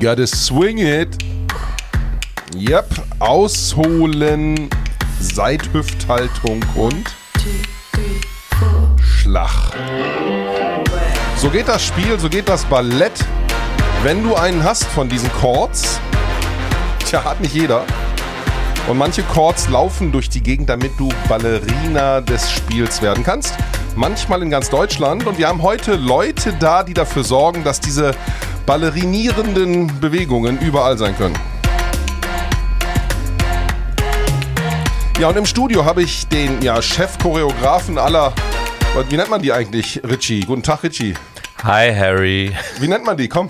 Gotta 0.00 0.26
swing 0.26 0.78
it. 0.78 1.10
Yep, 2.56 2.86
ausholen, 3.18 4.70
Seithüfthaltung 5.20 6.64
und 6.74 7.04
Schlag. 8.98 9.50
So 11.36 11.50
geht 11.50 11.68
das 11.68 11.84
Spiel, 11.84 12.18
so 12.18 12.30
geht 12.30 12.48
das 12.48 12.64
Ballett. 12.64 13.12
Wenn 14.02 14.22
du 14.22 14.34
einen 14.36 14.64
hast 14.64 14.84
von 14.84 15.06
diesen 15.10 15.30
Chords, 15.34 16.00
tja, 17.04 17.22
hat 17.22 17.42
nicht 17.42 17.54
jeder. 17.54 17.84
Und 18.88 18.96
manche 18.96 19.22
Chords 19.22 19.68
laufen 19.68 20.12
durch 20.12 20.30
die 20.30 20.42
Gegend, 20.42 20.70
damit 20.70 20.92
du 20.98 21.10
Ballerina 21.28 22.22
des 22.22 22.50
Spiels 22.50 23.02
werden 23.02 23.22
kannst. 23.22 23.54
Manchmal 23.96 24.42
in 24.42 24.48
ganz 24.48 24.70
Deutschland. 24.70 25.26
Und 25.26 25.36
wir 25.36 25.46
haben 25.46 25.60
heute 25.60 25.96
Leute 25.96 26.54
da, 26.58 26.84
die 26.84 26.94
dafür 26.94 27.22
sorgen, 27.22 27.64
dass 27.64 27.80
diese 27.80 28.14
ballerinierenden 28.66 30.00
Bewegungen 30.00 30.58
überall 30.60 30.98
sein 30.98 31.16
können. 31.16 31.36
Ja, 35.20 35.28
und 35.28 35.36
im 35.36 35.44
Studio 35.44 35.84
habe 35.84 36.02
ich 36.02 36.26
den 36.28 36.62
ja, 36.62 36.80
Chef-Choreografen 36.80 37.98
aller. 37.98 38.32
Wie 39.08 39.16
nennt 39.16 39.28
man 39.28 39.42
die 39.42 39.52
eigentlich, 39.52 40.00
Richie? 40.02 40.40
Guten 40.40 40.62
Tag, 40.62 40.82
Richie. 40.82 41.14
Hi, 41.62 41.94
Harry. 41.94 42.56
Wie 42.78 42.88
nennt 42.88 43.04
man 43.04 43.18
die? 43.18 43.28
Komm. 43.28 43.48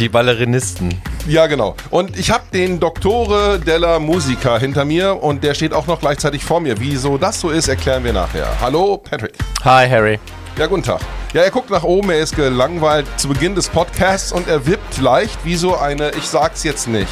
Die 0.00 0.08
Ballerinisten. 0.08 1.00
Ja, 1.28 1.46
genau. 1.46 1.76
Und 1.90 2.18
ich 2.18 2.32
habe 2.32 2.42
den 2.52 2.80
Doktore 2.80 3.60
della 3.60 4.00
Musica 4.00 4.58
hinter 4.58 4.84
mir 4.84 5.22
und 5.22 5.44
der 5.44 5.54
steht 5.54 5.72
auch 5.72 5.86
noch 5.86 6.00
gleichzeitig 6.00 6.44
vor 6.44 6.60
mir. 6.60 6.80
Wieso 6.80 7.18
das 7.18 7.40
so 7.40 7.50
ist, 7.50 7.68
erklären 7.68 8.02
wir 8.02 8.12
nachher. 8.12 8.48
Hallo, 8.60 8.96
Patrick. 8.98 9.34
Hi, 9.64 9.88
Harry. 9.88 10.18
Ja, 10.58 10.66
guten 10.66 10.82
Tag. 10.82 11.00
Ja, 11.32 11.40
er 11.40 11.50
guckt 11.50 11.70
nach 11.70 11.82
oben, 11.82 12.10
er 12.10 12.18
ist 12.18 12.36
gelangweilt 12.36 13.06
zu 13.16 13.26
Beginn 13.26 13.54
des 13.54 13.70
Podcasts 13.70 14.32
und 14.32 14.48
er 14.48 14.66
wippt 14.66 14.98
leicht 15.00 15.46
wie 15.46 15.56
so 15.56 15.74
eine, 15.74 16.10
ich 16.10 16.24
sag's 16.24 16.62
jetzt 16.62 16.88
nicht. 16.88 17.10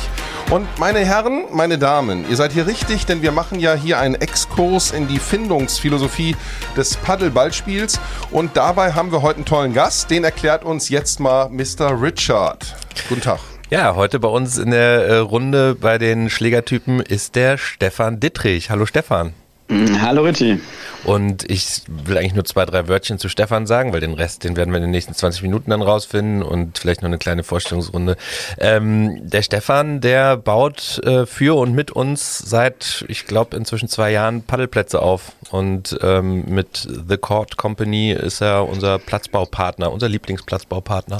Und 0.50 0.66
meine 0.78 0.98
Herren, 0.98 1.44
meine 1.52 1.78
Damen, 1.78 2.28
ihr 2.28 2.36
seid 2.36 2.52
hier 2.52 2.66
richtig, 2.66 3.06
denn 3.06 3.22
wir 3.22 3.32
machen 3.32 3.60
ja 3.60 3.72
hier 3.72 3.98
einen 3.98 4.16
Exkurs 4.16 4.90
in 4.90 5.08
die 5.08 5.18
Findungsphilosophie 5.18 6.36
des 6.76 6.96
Paddelballspiels 6.98 7.98
und 8.30 8.58
dabei 8.58 8.92
haben 8.92 9.10
wir 9.10 9.22
heute 9.22 9.36
einen 9.36 9.46
tollen 9.46 9.72
Gast, 9.72 10.10
den 10.10 10.22
erklärt 10.22 10.66
uns 10.66 10.90
jetzt 10.90 11.18
mal 11.18 11.48
Mr. 11.48 12.02
Richard. 12.02 12.76
Guten 13.08 13.22
Tag. 13.22 13.40
Ja, 13.70 13.94
heute 13.94 14.20
bei 14.20 14.28
uns 14.28 14.58
in 14.58 14.72
der 14.72 15.06
äh, 15.06 15.16
Runde 15.16 15.74
bei 15.76 15.96
den 15.96 16.28
Schlägertypen 16.28 17.00
ist 17.00 17.36
der 17.36 17.56
Stefan 17.56 18.20
Dittrich. 18.20 18.68
Hallo 18.68 18.84
Stefan. 18.84 19.32
Mm, 19.70 20.02
hallo 20.02 20.22
Richie. 20.24 20.60
Und 21.04 21.48
ich 21.48 21.82
will 21.86 22.18
eigentlich 22.18 22.34
nur 22.34 22.44
zwei, 22.44 22.66
drei 22.66 22.88
Wörtchen 22.88 23.20
zu 23.20 23.28
Stefan 23.28 23.68
sagen, 23.68 23.92
weil 23.92 24.00
den 24.00 24.14
Rest, 24.14 24.42
den 24.42 24.56
werden 24.56 24.70
wir 24.70 24.78
in 24.78 24.82
den 24.82 24.90
nächsten 24.90 25.14
20 25.14 25.42
Minuten 25.42 25.70
dann 25.70 25.80
rausfinden 25.80 26.42
und 26.42 26.78
vielleicht 26.78 27.02
noch 27.02 27.08
eine 27.08 27.18
kleine 27.18 27.44
Vorstellungsrunde. 27.44 28.16
Ähm, 28.58 29.20
der 29.22 29.42
Stefan, 29.42 30.00
der 30.00 30.36
baut 30.36 30.98
äh, 31.04 31.24
für 31.24 31.56
und 31.56 31.72
mit 31.72 31.92
uns 31.92 32.38
seit, 32.38 33.04
ich 33.06 33.26
glaube, 33.26 33.56
inzwischen 33.56 33.88
zwei 33.88 34.10
Jahren 34.10 34.42
Paddelplätze 34.42 35.00
auf. 35.00 35.32
Und 35.50 35.96
ähm, 36.02 36.46
mit 36.48 36.88
The 37.08 37.16
Court 37.16 37.56
Company 37.56 38.10
ist 38.10 38.40
er 38.40 38.68
unser 38.68 38.98
Platzbaupartner, 38.98 39.92
unser 39.92 40.08
Lieblingsplatzbaupartner. 40.08 41.18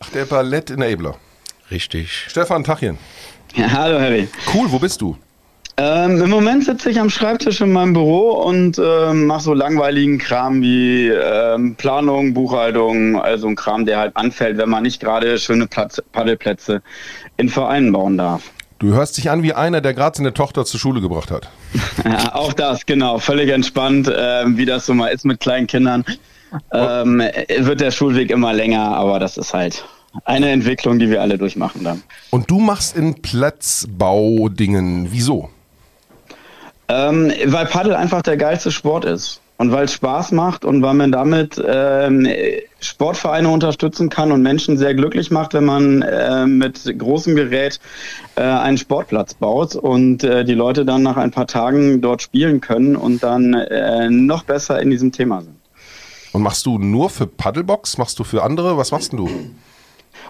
Ach, 0.00 0.10
der 0.10 0.24
Ballett-Enabler. 0.24 1.16
Richtig. 1.70 2.24
Stefan 2.26 2.64
Tachchen. 2.64 2.98
Ja, 3.54 3.70
hallo 3.70 4.00
Harry. 4.00 4.28
Cool, 4.52 4.70
wo 4.72 4.80
bist 4.80 5.00
du? 5.00 5.16
Ähm, 5.80 6.20
Im 6.20 6.30
Moment 6.30 6.64
sitze 6.64 6.90
ich 6.90 6.98
am 6.98 7.08
Schreibtisch 7.08 7.60
in 7.60 7.70
meinem 7.70 7.92
Büro 7.92 8.32
und 8.32 8.80
ähm, 8.82 9.26
mache 9.26 9.42
so 9.42 9.54
langweiligen 9.54 10.18
Kram 10.18 10.60
wie 10.60 11.06
ähm, 11.06 11.76
Planung, 11.76 12.34
Buchhaltung, 12.34 13.14
also 13.16 13.46
ein 13.46 13.54
Kram, 13.54 13.86
der 13.86 13.98
halt 14.00 14.16
anfällt, 14.16 14.58
wenn 14.58 14.68
man 14.68 14.82
nicht 14.82 14.98
gerade 15.00 15.38
schöne 15.38 15.68
Platz 15.68 16.02
Paddelplätze 16.10 16.82
in 17.36 17.48
Vereinen 17.48 17.92
bauen 17.92 18.18
darf. 18.18 18.42
Du 18.80 18.88
hörst 18.88 19.18
dich 19.18 19.30
an 19.30 19.44
wie 19.44 19.54
einer, 19.54 19.80
der 19.80 19.94
gerade 19.94 20.16
seine 20.16 20.34
Tochter 20.34 20.64
zur 20.64 20.80
Schule 20.80 21.00
gebracht 21.00 21.30
hat. 21.30 21.48
ja, 22.04 22.34
auch 22.34 22.52
das, 22.52 22.84
genau. 22.84 23.18
Völlig 23.18 23.48
entspannt, 23.48 24.08
äh, 24.08 24.44
wie 24.46 24.66
das 24.66 24.84
so 24.84 24.94
mal 24.94 25.08
ist 25.08 25.24
mit 25.24 25.38
kleinen 25.38 25.68
Kindern. 25.68 26.04
Ähm, 26.72 27.22
wird 27.58 27.80
der 27.80 27.92
Schulweg 27.92 28.30
immer 28.32 28.52
länger, 28.52 28.96
aber 28.96 29.20
das 29.20 29.36
ist 29.36 29.54
halt 29.54 29.84
eine 30.24 30.50
Entwicklung, 30.50 30.98
die 30.98 31.08
wir 31.08 31.22
alle 31.22 31.38
durchmachen 31.38 31.84
dann. 31.84 32.02
Und 32.30 32.50
du 32.50 32.58
machst 32.58 32.96
in 32.96 33.22
Platzbaudingen. 33.22 35.08
Wieso? 35.12 35.50
Ähm, 36.88 37.32
weil 37.46 37.66
Paddel 37.66 37.94
einfach 37.94 38.22
der 38.22 38.36
geilste 38.36 38.70
Sport 38.70 39.04
ist. 39.04 39.40
Und 39.60 39.72
weil 39.72 39.86
es 39.86 39.92
Spaß 39.92 40.30
macht 40.30 40.64
und 40.64 40.82
weil 40.82 40.94
man 40.94 41.10
damit 41.10 41.60
ähm, 41.66 42.28
Sportvereine 42.78 43.48
unterstützen 43.48 44.08
kann 44.08 44.30
und 44.30 44.40
Menschen 44.40 44.78
sehr 44.78 44.94
glücklich 44.94 45.32
macht, 45.32 45.52
wenn 45.52 45.64
man 45.64 46.02
äh, 46.02 46.46
mit 46.46 46.96
großem 46.96 47.34
Gerät 47.34 47.80
äh, 48.36 48.42
einen 48.42 48.78
Sportplatz 48.78 49.34
baut 49.34 49.74
und 49.74 50.22
äh, 50.22 50.44
die 50.44 50.54
Leute 50.54 50.84
dann 50.84 51.02
nach 51.02 51.16
ein 51.16 51.32
paar 51.32 51.48
Tagen 51.48 52.00
dort 52.00 52.22
spielen 52.22 52.60
können 52.60 52.94
und 52.94 53.24
dann 53.24 53.52
äh, 53.52 54.08
noch 54.08 54.44
besser 54.44 54.80
in 54.80 54.90
diesem 54.90 55.10
Thema 55.10 55.42
sind. 55.42 55.56
Und 56.32 56.42
machst 56.42 56.64
du 56.64 56.78
nur 56.78 57.10
für 57.10 57.26
Paddlebox? 57.26 57.98
Machst 57.98 58.16
du 58.20 58.22
für 58.22 58.44
andere? 58.44 58.76
Was 58.76 58.92
machst 58.92 59.10
denn 59.10 59.18
du? 59.18 59.28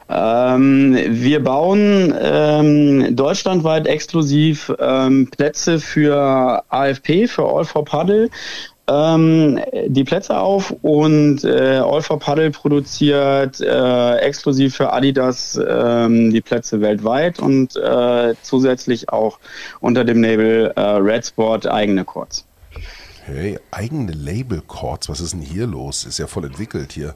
Ähm, 0.09 0.97
wir 1.09 1.43
bauen 1.43 2.15
ähm, 2.21 3.15
deutschlandweit 3.15 3.87
exklusiv 3.87 4.73
ähm, 4.79 5.29
Plätze 5.31 5.79
für 5.81 6.63
AFP, 6.69 7.27
für 7.27 7.45
All 7.45 7.65
for 7.65 7.85
Paddle, 7.85 8.31
ähm, 8.89 9.61
die 9.87 10.05
Plätze 10.05 10.39
auf 10.39 10.75
und 10.83 11.45
äh, 11.45 11.79
All 11.79 12.01
for 12.01 12.19
Paddle 12.19 12.51
produziert 12.51 13.61
äh, 13.61 14.17
exklusiv 14.17 14.77
für 14.77 14.93
Adidas 14.93 15.61
ähm, 15.69 16.31
die 16.31 16.41
Plätze 16.41 16.81
weltweit 16.81 17.39
und 17.39 17.77
äh, 17.77 18.35
zusätzlich 18.43 19.11
auch 19.11 19.39
unter 19.81 20.05
dem 20.05 20.23
Label 20.23 20.73
äh, 20.75 20.81
Red 20.81 21.27
Sport 21.27 21.67
eigene 21.67 22.05
Courts. 22.05 22.47
Hey, 23.25 23.59
eigene 23.71 24.13
Label-Chords, 24.13 25.11
was 25.11 25.21
ist 25.21 25.35
denn 25.35 25.43
hier 25.43 25.67
los? 25.67 26.07
Ist 26.07 26.19
ja 26.19 26.27
voll 26.27 26.47
entwickelt 26.47 26.93
hier. 26.93 27.15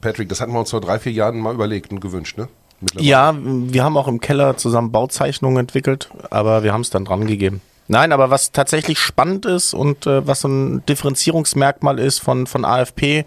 Patrick, 0.00 0.28
das 0.28 0.40
hatten 0.40 0.52
wir 0.52 0.60
uns 0.60 0.70
vor 0.70 0.80
drei, 0.80 0.98
vier 0.98 1.12
Jahren 1.12 1.38
mal 1.38 1.54
überlegt 1.54 1.90
und 1.90 2.00
gewünscht, 2.00 2.38
ne? 2.38 2.48
Ja, 2.96 3.34
wir 3.36 3.82
haben 3.82 3.96
auch 3.96 4.06
im 4.06 4.20
Keller 4.20 4.56
zusammen 4.56 4.92
Bauzeichnungen 4.92 5.58
entwickelt, 5.58 6.10
aber 6.30 6.62
wir 6.62 6.72
haben 6.72 6.82
es 6.82 6.90
dann 6.90 7.04
dran 7.04 7.26
gegeben. 7.26 7.60
Nein, 7.88 8.12
aber 8.12 8.28
was 8.28 8.52
tatsächlich 8.52 8.98
spannend 8.98 9.46
ist 9.46 9.72
und 9.72 10.06
äh, 10.06 10.26
was 10.26 10.42
so 10.42 10.48
ein 10.48 10.84
Differenzierungsmerkmal 10.86 11.98
ist 11.98 12.20
von, 12.20 12.46
von 12.46 12.66
AFP, 12.66 13.24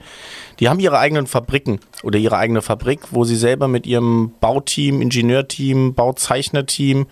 die 0.59 0.69
haben 0.69 0.79
ihre 0.79 0.99
eigenen 0.99 1.25
Fabriken 1.25 1.79
oder 2.03 2.19
ihre 2.19 2.37
eigene 2.37 2.61
Fabrik, 2.61 2.99
wo 3.09 3.23
sie 3.23 3.35
selber 3.35 3.67
mit 3.67 3.87
ihrem 3.87 4.33
Bauteam, 4.39 5.01
Ingenieurteam, 5.01 5.95
Bauzeichnerteam 5.95 7.07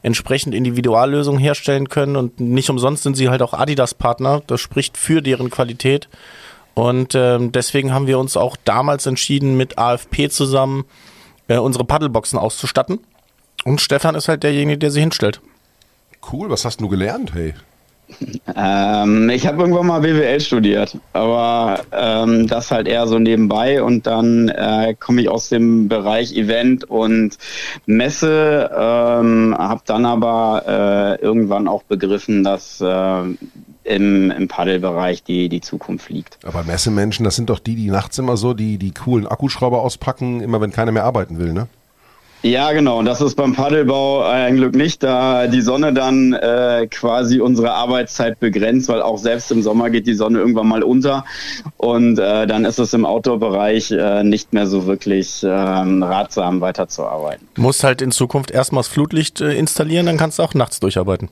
entsprechend 0.00 0.54
Individuallösungen 0.54 1.40
herstellen 1.40 1.90
können 1.90 2.16
und 2.16 2.40
nicht 2.40 2.70
umsonst 2.70 3.02
sind 3.02 3.16
sie 3.16 3.28
halt 3.28 3.42
auch 3.42 3.52
Adidas-Partner. 3.52 4.42
Das 4.46 4.60
spricht 4.60 4.96
für 4.96 5.20
deren 5.20 5.50
Qualität. 5.50 6.08
Und 6.76 7.14
ähm, 7.14 7.52
deswegen 7.52 7.94
haben 7.94 8.06
wir 8.06 8.18
uns 8.18 8.36
auch 8.36 8.54
damals 8.64 9.06
entschieden, 9.06 9.56
mit 9.56 9.78
AFP 9.78 10.28
zusammen 10.28 10.84
äh, 11.48 11.56
unsere 11.56 11.84
Paddleboxen 11.84 12.38
auszustatten. 12.38 13.00
Und 13.64 13.80
Stefan 13.80 14.14
ist 14.14 14.28
halt 14.28 14.42
derjenige, 14.42 14.76
der 14.76 14.90
sie 14.90 15.00
hinstellt. 15.00 15.40
Cool, 16.30 16.50
was 16.50 16.66
hast 16.66 16.82
du 16.82 16.88
gelernt, 16.88 17.32
hey? 17.32 17.54
Ähm, 18.54 19.30
ich 19.30 19.46
habe 19.46 19.62
irgendwann 19.62 19.86
mal 19.86 20.00
BWL 20.00 20.40
studiert, 20.40 20.98
aber 21.12 21.80
ähm, 21.92 22.46
das 22.46 22.70
halt 22.70 22.86
eher 22.86 23.06
so 23.06 23.18
nebenbei 23.18 23.82
und 23.82 24.06
dann 24.06 24.48
äh, 24.48 24.94
komme 24.98 25.22
ich 25.22 25.28
aus 25.28 25.48
dem 25.48 25.88
Bereich 25.88 26.36
Event 26.36 26.84
und 26.84 27.36
Messe, 27.86 28.70
ähm, 28.72 29.56
habe 29.58 29.80
dann 29.86 30.06
aber 30.06 31.18
äh, 31.18 31.22
irgendwann 31.24 31.66
auch 31.66 31.82
begriffen, 31.82 32.44
dass 32.44 32.80
äh, 32.80 33.22
im, 33.86 34.30
im 34.30 34.48
Paddelbereich 34.48 35.22
die, 35.22 35.48
die 35.48 35.60
Zukunft 35.60 36.08
liegt. 36.10 36.38
Aber 36.44 36.64
Messemenschen, 36.64 37.24
das 37.24 37.36
sind 37.36 37.50
doch 37.50 37.58
die, 37.58 37.76
die 37.76 37.90
nachts 37.90 38.18
immer 38.18 38.36
so 38.36 38.54
die, 38.54 38.78
die 38.78 38.92
coolen 38.92 39.26
Akkuschrauber 39.26 39.80
auspacken, 39.80 40.40
immer 40.40 40.60
wenn 40.60 40.72
keiner 40.72 40.92
mehr 40.92 41.04
arbeiten 41.04 41.38
will, 41.38 41.52
ne? 41.52 41.68
Ja, 42.42 42.70
genau. 42.72 42.98
Und 42.98 43.06
das 43.06 43.20
ist 43.20 43.34
beim 43.34 43.54
Paddelbau 43.54 44.22
ein 44.22 44.56
Glück 44.56 44.74
nicht, 44.76 45.02
da 45.02 45.48
die 45.48 45.62
Sonne 45.62 45.92
dann 45.92 46.32
äh, 46.32 46.86
quasi 46.88 47.40
unsere 47.40 47.72
Arbeitszeit 47.72 48.38
begrenzt, 48.38 48.88
weil 48.88 49.02
auch 49.02 49.18
selbst 49.18 49.50
im 49.50 49.62
Sommer 49.62 49.90
geht 49.90 50.06
die 50.06 50.14
Sonne 50.14 50.38
irgendwann 50.38 50.68
mal 50.68 50.84
unter. 50.84 51.24
Und 51.76 52.18
äh, 52.18 52.46
dann 52.46 52.64
ist 52.64 52.78
es 52.78 52.92
im 52.94 53.04
Outdoor-Bereich 53.04 53.90
äh, 53.90 54.22
nicht 54.22 54.52
mehr 54.52 54.66
so 54.66 54.86
wirklich 54.86 55.42
äh, 55.42 55.48
ratsam, 55.48 56.60
weiterzuarbeiten. 56.60 57.48
Muss 57.56 57.82
halt 57.82 58.00
in 58.00 58.12
Zukunft 58.12 58.52
erstmal 58.52 58.80
das 58.80 58.88
Flutlicht 58.88 59.40
äh, 59.40 59.54
installieren, 59.54 60.06
dann 60.06 60.18
kannst 60.18 60.38
du 60.38 60.44
auch 60.44 60.54
nachts 60.54 60.78
durcharbeiten. 60.78 61.30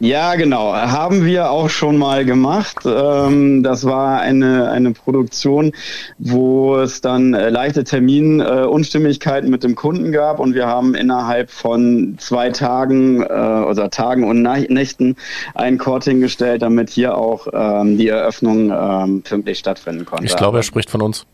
Ja, 0.00 0.34
genau. 0.34 0.74
Haben 0.74 1.24
wir 1.24 1.50
auch 1.50 1.70
schon 1.70 1.96
mal 1.96 2.24
gemacht. 2.24 2.78
Ähm, 2.84 3.62
das 3.62 3.84
war 3.84 4.20
eine, 4.20 4.70
eine 4.70 4.92
Produktion, 4.92 5.72
wo 6.18 6.76
es 6.76 7.00
dann 7.00 7.32
äh, 7.32 7.48
leichte 7.48 7.84
Terminunstimmigkeiten 7.84 9.50
mit 9.50 9.62
dem 9.62 9.76
Kunden 9.76 10.12
gab 10.12 10.40
und 10.40 10.54
wir 10.54 10.66
haben 10.66 10.94
innerhalb 10.94 11.50
von 11.50 12.16
zwei 12.18 12.50
Tagen 12.50 13.22
äh, 13.22 13.24
oder 13.24 13.88
Tagen 13.90 14.24
und 14.24 14.42
Nächten 14.42 15.16
ein 15.54 15.78
Court 15.78 16.04
hingestellt, 16.04 16.62
damit 16.62 16.90
hier 16.90 17.16
auch 17.16 17.46
ähm, 17.52 17.96
die 17.96 18.08
Eröffnung 18.08 18.70
ähm, 18.70 19.22
pünktlich 19.22 19.58
stattfinden 19.58 20.04
konnte. 20.04 20.26
Ich 20.26 20.36
glaube, 20.36 20.58
er 20.58 20.62
spricht 20.64 20.90
von 20.90 21.02
uns. 21.02 21.24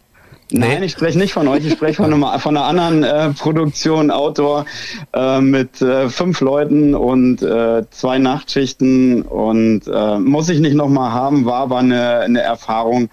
Nein, 0.52 0.82
ich 0.82 0.93
spreche 0.93 1.19
nicht 1.19 1.32
von 1.32 1.47
euch, 1.49 1.64
ich 1.64 1.73
spreche 1.73 2.02
von, 2.02 2.12
einem, 2.12 2.41
von 2.41 2.56
einer 2.56 2.67
anderen 2.67 3.05
äh, 3.05 3.31
Produktion 3.35 4.11
Outdoor 4.11 4.64
äh, 5.12 5.41
mit 5.41 5.81
äh, 5.81 6.08
fünf 6.08 6.41
Leuten 6.41 6.94
und 6.94 7.43
äh, 7.43 7.85
zwei 7.91 8.19
Nachtschichten 8.19 9.23
und 9.23 9.82
äh, 9.87 10.19
muss 10.19 10.49
ich 10.49 10.61
nicht 10.61 10.75
nochmal 10.75 11.12
haben, 11.12 11.44
war 11.44 11.61
aber 11.61 11.79
eine, 11.79 12.20
eine 12.20 12.41
Erfahrung, 12.41 13.11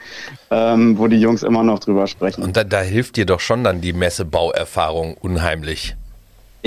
ähm, 0.50 0.98
wo 0.98 1.08
die 1.08 1.20
Jungs 1.20 1.44
immer 1.44 1.64
noch 1.64 1.80
drüber 1.80 2.08
sprechen. 2.08 2.44
Und 2.44 2.58
da, 2.58 2.64
da 2.64 2.82
hilft 2.82 3.18
dir 3.18 3.26
doch 3.26 3.40
schon 3.40 3.64
dann 3.64 3.82
die 3.82 3.94
Messebauerfahrung 3.94 5.16
unheimlich. 5.16 5.96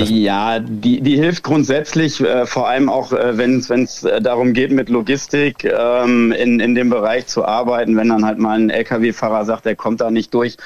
Ja, 0.08 0.58
die, 0.60 1.00
die 1.00 1.16
hilft 1.16 1.42
grundsätzlich, 1.42 2.20
äh, 2.20 2.46
vor 2.46 2.68
allem 2.68 2.88
auch, 2.88 3.12
äh, 3.12 3.36
wenn 3.36 3.58
es 3.58 4.04
äh, 4.04 4.20
darum 4.20 4.52
geht, 4.52 4.72
mit 4.72 4.88
Logistik 4.88 5.64
ähm, 5.64 6.32
in, 6.32 6.60
in 6.60 6.74
dem 6.74 6.90
Bereich 6.90 7.26
zu 7.26 7.44
arbeiten. 7.44 7.96
Wenn 7.96 8.08
dann 8.08 8.24
halt 8.24 8.38
mal 8.38 8.58
ein 8.58 8.70
Lkw-Fahrer 8.70 9.44
sagt, 9.44 9.66
er 9.66 9.76
kommt 9.76 10.00
da 10.00 10.10
nicht 10.10 10.32
durch, 10.34 10.56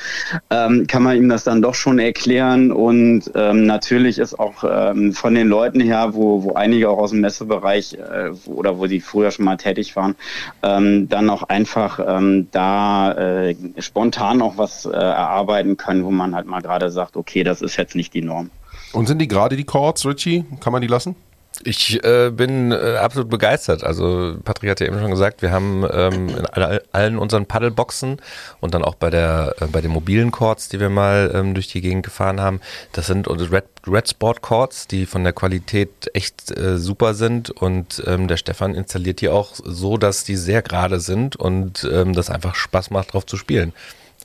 ähm, 0.51 0.87
kann 0.87 1.03
man 1.03 1.17
ihm 1.17 1.29
das 1.29 1.45
dann 1.45 1.63
doch 1.63 1.75
schon 1.75 1.99
erklären. 1.99 2.71
Und 2.73 3.31
ähm, 3.35 3.67
natürlich 3.67 4.19
ist 4.19 4.39
auch 4.39 4.65
ähm, 4.69 5.13
von 5.13 5.35
den 5.35 5.49
Leuten 5.49 5.81
her, 5.81 6.11
wo, 6.13 6.43
wo 6.45 6.55
einige 6.55 6.91
auch 6.91 6.99
aus 6.99 7.11
dem 7.11 7.21
Messebereich 7.21 7.95
äh, 7.95 8.31
oder 8.47 8.79
wo 8.79 8.87
sie 8.87 9.01
früher 9.01 9.31
schon 9.31 9.45
mal 9.45 9.57
tätig 9.57 9.97
waren, 9.97 10.15
ähm, 10.63 11.09
dann 11.09 11.31
auch 11.31 11.45
einfach 11.45 12.01
ähm, 12.07 12.49
da 12.51 13.13
äh, 13.13 13.57
spontan 13.79 14.43
auch 14.43 14.59
was 14.59 14.87
äh, 14.87 14.91
erarbeiten 14.91 15.77
können, 15.77 16.05
wo 16.05 16.11
man 16.11 16.35
halt 16.35 16.47
mal 16.47 16.61
gerade 16.61 16.91
sagt, 16.91 17.17
okay, 17.17 17.45
das 17.45 17.63
ist 17.63 17.77
jetzt 17.77 17.95
nicht 17.95 18.15
die 18.15 18.23
Norm. 18.23 18.51
Und 18.95 19.07
sind 19.07 19.19
die 19.19 19.29
gerade 19.29 19.57
die 19.57 19.65
Chords, 19.65 20.07
Richie? 20.07 20.45
Kann 20.61 20.73
man 20.73 20.81
die 20.81 20.89
lassen? 20.89 21.17
Ich 21.63 22.03
äh, 22.03 22.31
bin 22.31 22.73
äh, 22.73 22.97
absolut 22.97 23.31
begeistert. 23.31 23.85
Also 23.85 24.37
Patrick 24.45 24.71
hat 24.71 24.81
ja 24.81 24.89
eben 24.89 24.99
schon 24.99 25.11
gesagt, 25.11 25.41
wir 25.41 25.53
haben 25.53 25.87
ähm, 25.93 26.29
in 26.31 26.47
all, 26.47 26.83
allen 26.91 27.17
unseren 27.17 27.47
Paddleboxen 27.47 28.21
und 28.61 28.75
dann 28.75 28.83
auch 28.83 28.97
bei 28.97 29.09
der 29.11 29.55
äh, 29.61 29.67
bei 29.67 29.81
den 29.81 29.93
mobilen 29.93 30.33
Chords, 30.33 30.69
die 30.69 30.81
wir 30.81 30.91
mal 30.91 31.31
ähm, 31.33 31.55
durch 31.55 31.69
die 31.69 31.81
Gegend 31.81 32.05
gefahren 32.05 32.41
haben, 32.41 32.61
das 32.93 33.07
sind 33.07 33.29
unsere 33.29 33.53
Red, 33.53 33.65
Red 33.87 34.09
Sport 34.09 34.43
Chords, 34.43 34.89
die 34.89 35.07
von 35.07 35.23
der 35.23 35.33
Qualität 35.33 36.11
echt 36.13 36.57
äh, 36.59 36.77
super 36.77 37.15
sind 37.15 37.51
und 37.51 38.03
ähm, 38.05 38.27
der 38.27 38.37
Stefan 38.37 38.75
installiert 38.75 39.21
die 39.21 39.29
auch 39.29 39.53
so, 39.55 39.97
dass 39.97 40.25
die 40.25 40.37
sehr 40.37 40.61
gerade 40.61 40.99
sind 40.99 41.37
und 41.37 41.89
ähm, 41.91 42.15
das 42.15 42.31
einfach 42.31 42.57
Spaß 42.57 42.91
macht, 42.91 43.13
drauf 43.13 43.27
zu 43.27 43.37
spielen. 43.37 43.73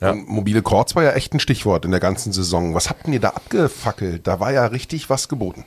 Ja. 0.00 0.14
Mobile 0.14 0.62
Chords 0.62 0.96
war 0.96 1.02
ja 1.02 1.12
echt 1.12 1.34
ein 1.34 1.40
Stichwort 1.40 1.84
in 1.84 1.90
der 1.90 2.00
ganzen 2.00 2.32
Saison. 2.32 2.74
Was 2.74 2.88
habt 2.88 3.06
ihr 3.06 3.20
da 3.20 3.30
abgefackelt? 3.30 4.26
Da 4.26 4.40
war 4.40 4.52
ja 4.52 4.66
richtig 4.66 5.10
was 5.10 5.28
geboten. 5.28 5.64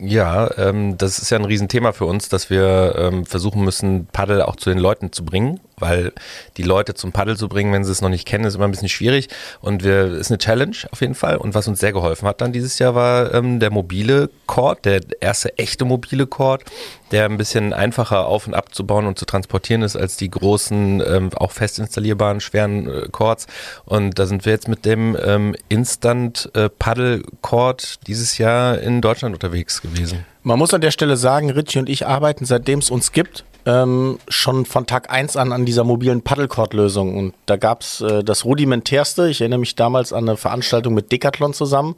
Ja, 0.00 0.50
ähm, 0.58 0.96
das 0.98 1.18
ist 1.18 1.30
ja 1.30 1.38
ein 1.38 1.44
Riesenthema 1.44 1.92
für 1.92 2.06
uns, 2.06 2.28
dass 2.28 2.50
wir 2.50 2.94
ähm, 2.98 3.26
versuchen 3.26 3.64
müssen, 3.64 4.06
Paddel 4.06 4.42
auch 4.42 4.56
zu 4.56 4.70
den 4.70 4.78
Leuten 4.78 5.12
zu 5.12 5.24
bringen 5.24 5.60
weil 5.78 6.12
die 6.56 6.62
Leute 6.62 6.94
zum 6.94 7.12
Paddel 7.12 7.36
zu 7.36 7.48
bringen, 7.48 7.72
wenn 7.72 7.84
sie 7.84 7.92
es 7.92 8.00
noch 8.00 8.08
nicht 8.08 8.26
kennen, 8.26 8.44
ist 8.44 8.54
immer 8.54 8.66
ein 8.66 8.70
bisschen 8.70 8.88
schwierig. 8.88 9.28
Und 9.60 9.82
wir 9.82 10.06
ist 10.06 10.30
eine 10.30 10.38
Challenge 10.38 10.76
auf 10.92 11.00
jeden 11.00 11.14
Fall. 11.14 11.36
Und 11.36 11.54
was 11.54 11.66
uns 11.68 11.80
sehr 11.80 11.92
geholfen 11.92 12.28
hat 12.28 12.40
dann 12.40 12.52
dieses 12.52 12.78
Jahr 12.78 12.94
war 12.94 13.32
ähm, 13.34 13.60
der 13.60 13.70
mobile 13.70 14.30
Chord, 14.46 14.84
der 14.84 15.00
erste 15.20 15.56
echte 15.58 15.84
mobile 15.84 16.26
Chord, 16.26 16.62
der 17.10 17.24
ein 17.26 17.36
bisschen 17.36 17.72
einfacher 17.72 18.26
auf 18.26 18.46
und 18.46 18.54
abzubauen 18.54 19.06
und 19.06 19.18
zu 19.18 19.24
transportieren 19.24 19.82
ist 19.82 19.96
als 19.96 20.16
die 20.16 20.30
großen, 20.30 21.02
ähm, 21.06 21.30
auch 21.34 21.52
fest 21.52 21.78
installierbaren 21.78 22.40
schweren 22.40 22.88
äh, 22.88 23.08
Chords 23.10 23.46
und 23.84 24.18
da 24.18 24.26
sind 24.26 24.44
wir 24.44 24.52
jetzt 24.52 24.68
mit 24.68 24.84
dem 24.84 25.16
ähm, 25.24 25.54
Instant 25.68 26.50
äh, 26.54 26.68
Paddle 26.68 27.22
Chord 27.40 28.06
dieses 28.06 28.38
Jahr 28.38 28.78
in 28.78 29.00
Deutschland 29.00 29.34
unterwegs 29.34 29.80
gewesen. 29.80 30.24
Man 30.42 30.58
muss 30.58 30.74
an 30.74 30.80
der 30.80 30.90
Stelle 30.90 31.16
sagen, 31.16 31.50
Richie 31.50 31.78
und 31.78 31.88
ich 31.88 32.06
arbeiten, 32.06 32.44
seitdem 32.44 32.80
es 32.80 32.90
uns 32.90 33.12
gibt, 33.12 33.44
ähm, 33.66 34.18
schon 34.28 34.66
von 34.66 34.86
Tag 34.86 35.10
1 35.10 35.36
an 35.36 35.52
an 35.52 35.64
dieser 35.64 35.84
mobilen 35.84 36.22
Paddlecord-Lösung. 36.22 37.16
Und 37.16 37.34
da 37.46 37.56
gab 37.56 37.82
es 37.82 38.00
äh, 38.00 38.22
das 38.22 38.44
rudimentärste. 38.44 39.28
Ich 39.28 39.40
erinnere 39.40 39.60
mich 39.60 39.74
damals 39.74 40.12
an 40.12 40.28
eine 40.28 40.36
Veranstaltung 40.36 40.94
mit 40.94 41.10
Decathlon 41.10 41.54
zusammen, 41.54 41.96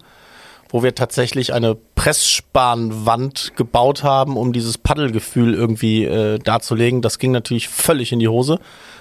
wo 0.68 0.82
wir 0.82 0.94
tatsächlich 0.94 1.52
eine 1.52 1.76
Pressspanwand 1.94 3.52
gebaut 3.56 4.04
haben, 4.04 4.36
um 4.36 4.52
dieses 4.52 4.78
Paddelgefühl 4.78 5.54
irgendwie 5.54 6.04
äh, 6.04 6.38
darzulegen. 6.38 7.02
Das 7.02 7.18
ging 7.18 7.32
natürlich 7.32 7.68
völlig 7.68 8.12
in 8.12 8.20
die 8.20 8.28
Hose 8.28 8.60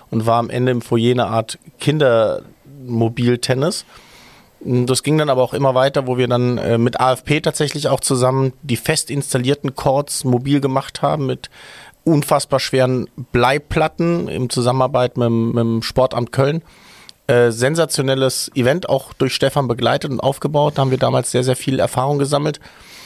und 0.09 0.25
war 0.25 0.39
am 0.39 0.49
Ende 0.49 0.71
im 0.71 0.81
Foyer 0.81 1.11
eine 1.11 1.27
Art 1.27 1.59
Kindermobiltennis. 1.79 3.85
Das 4.61 5.03
ging 5.03 5.19
dann 5.19 5.29
aber 5.29 5.43
auch 5.43 5.53
immer 5.53 5.75
weiter, 5.75 6.07
wo 6.07 6.17
wir 6.17 6.27
dann 6.27 6.57
äh, 6.57 6.79
mit 6.79 6.99
AFP 6.99 7.41
tatsächlich 7.41 7.87
auch 7.87 7.99
zusammen 7.99 8.53
die 8.63 8.77
fest 8.77 9.11
installierten 9.11 9.75
Chords 9.75 10.23
mobil 10.23 10.59
gemacht 10.59 11.03
haben 11.03 11.27
mit 11.27 11.51
unfassbar 12.05 12.61
schweren 12.61 13.09
Bleiplatten 13.33 14.29
im 14.29 14.49
Zusammenarbeit 14.49 15.17
mit, 15.17 15.29
mit 15.29 15.57
dem 15.57 15.81
Sportamt 15.83 16.31
Köln. 16.31 16.61
Äh, 17.27 17.49
sensationelles 17.51 18.51
Event, 18.53 18.87
auch 18.87 19.11
durch 19.13 19.33
Stefan 19.33 19.67
begleitet 19.67 20.11
und 20.11 20.19
aufgebaut. 20.19 20.73
Da 20.75 20.81
haben 20.81 20.91
wir 20.91 20.99
damals 20.99 21.31
sehr, 21.31 21.43
sehr 21.43 21.55
viel 21.55 21.79
Erfahrung 21.79 22.19
gesammelt. 22.19 22.59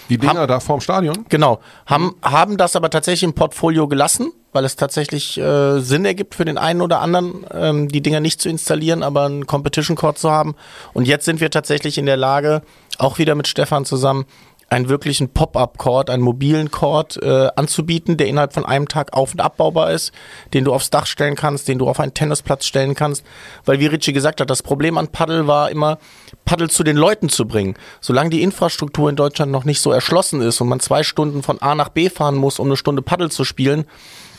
Die 0.10 0.18
Dinger 0.18 0.42
haben, 0.42 0.48
da 0.48 0.60
vorm 0.60 0.82
Stadion? 0.82 1.26
Genau. 1.30 1.60
Haben, 1.86 2.16
haben 2.22 2.58
das 2.58 2.76
aber 2.76 2.90
tatsächlich 2.90 3.24
im 3.24 3.34
Portfolio 3.34 3.88
gelassen, 3.88 4.34
weil 4.52 4.66
es 4.66 4.76
tatsächlich 4.76 5.38
äh, 5.38 5.80
Sinn 5.80 6.04
ergibt 6.04 6.36
für 6.36 6.44
den 6.44 6.58
einen 6.58 6.82
oder 6.82 7.00
anderen, 7.00 7.46
ähm, 7.54 7.88
die 7.88 8.02
Dinger 8.02 8.20
nicht 8.20 8.42
zu 8.42 8.50
installieren, 8.50 9.04
aber 9.04 9.26
einen 9.26 9.48
Competition 9.48 9.96
Cord 9.96 10.18
zu 10.18 10.32
haben. 10.32 10.56
Und 10.94 11.08
jetzt 11.08 11.26
sind 11.26 11.40
wir 11.40 11.52
tatsächlich 11.52 11.98
in 11.98 12.06
der 12.06 12.18
Lage, 12.18 12.64
auch 12.98 13.20
wieder 13.20 13.36
mit 13.36 13.48
Stefan 13.48 13.86
zusammen, 13.86 14.26
einen 14.70 14.90
wirklichen 14.90 15.30
Pop-up-Cord, 15.30 16.10
einen 16.10 16.24
mobilen 16.24 16.72
Cord 16.72 17.22
äh, 17.22 17.50
anzubieten, 17.56 18.18
der 18.18 18.28
innerhalb 18.28 18.54
von 18.54 18.66
einem 18.66 18.88
Tag 18.88 19.14
auf- 19.14 19.34
und 19.34 19.42
abbaubar 19.42 19.92
ist, 19.92 20.12
den 20.54 20.64
du 20.64 20.74
aufs 20.74 20.90
Dach 20.90 21.06
stellen 21.06 21.36
kannst, 21.36 21.68
den 21.68 21.80
du 21.80 21.88
auf 21.88 22.00
einen 22.00 22.14
Tennisplatz 22.14 22.66
stellen 22.66 22.96
kannst. 22.96 23.26
Weil 23.66 23.80
wie 23.80 23.88
Richie 23.88 24.14
gesagt 24.14 24.42
hat, 24.42 24.50
das 24.50 24.64
Problem 24.64 24.98
an 24.98 25.08
Paddel 25.08 25.48
war 25.48 25.72
immer, 25.72 25.98
Paddel 26.46 26.70
zu 26.70 26.84
den 26.84 26.98
Leuten 26.98 27.30
zu 27.30 27.48
bringen. 27.48 27.76
Solange 28.02 28.30
die 28.30 28.44
Infrastruktur 28.44 29.10
in 29.10 29.16
Deutschland 29.16 29.52
noch 29.52 29.66
nicht 29.66 29.82
so 29.82 29.92
erschlossen 29.92 30.42
ist 30.42 30.62
und 30.62 30.70
man 30.70 30.80
zwei 30.80 31.04
Stunden 31.04 31.44
von 31.44 31.62
A 31.62 31.76
nach 31.76 31.90
B 31.90 32.10
fahren 32.10 32.36
muss, 32.36 32.60
um 32.60 32.68
eine 32.68 32.78
Stunde 32.78 33.02
Paddel 33.02 33.32
zu 33.32 33.44
spielen, 33.46 33.86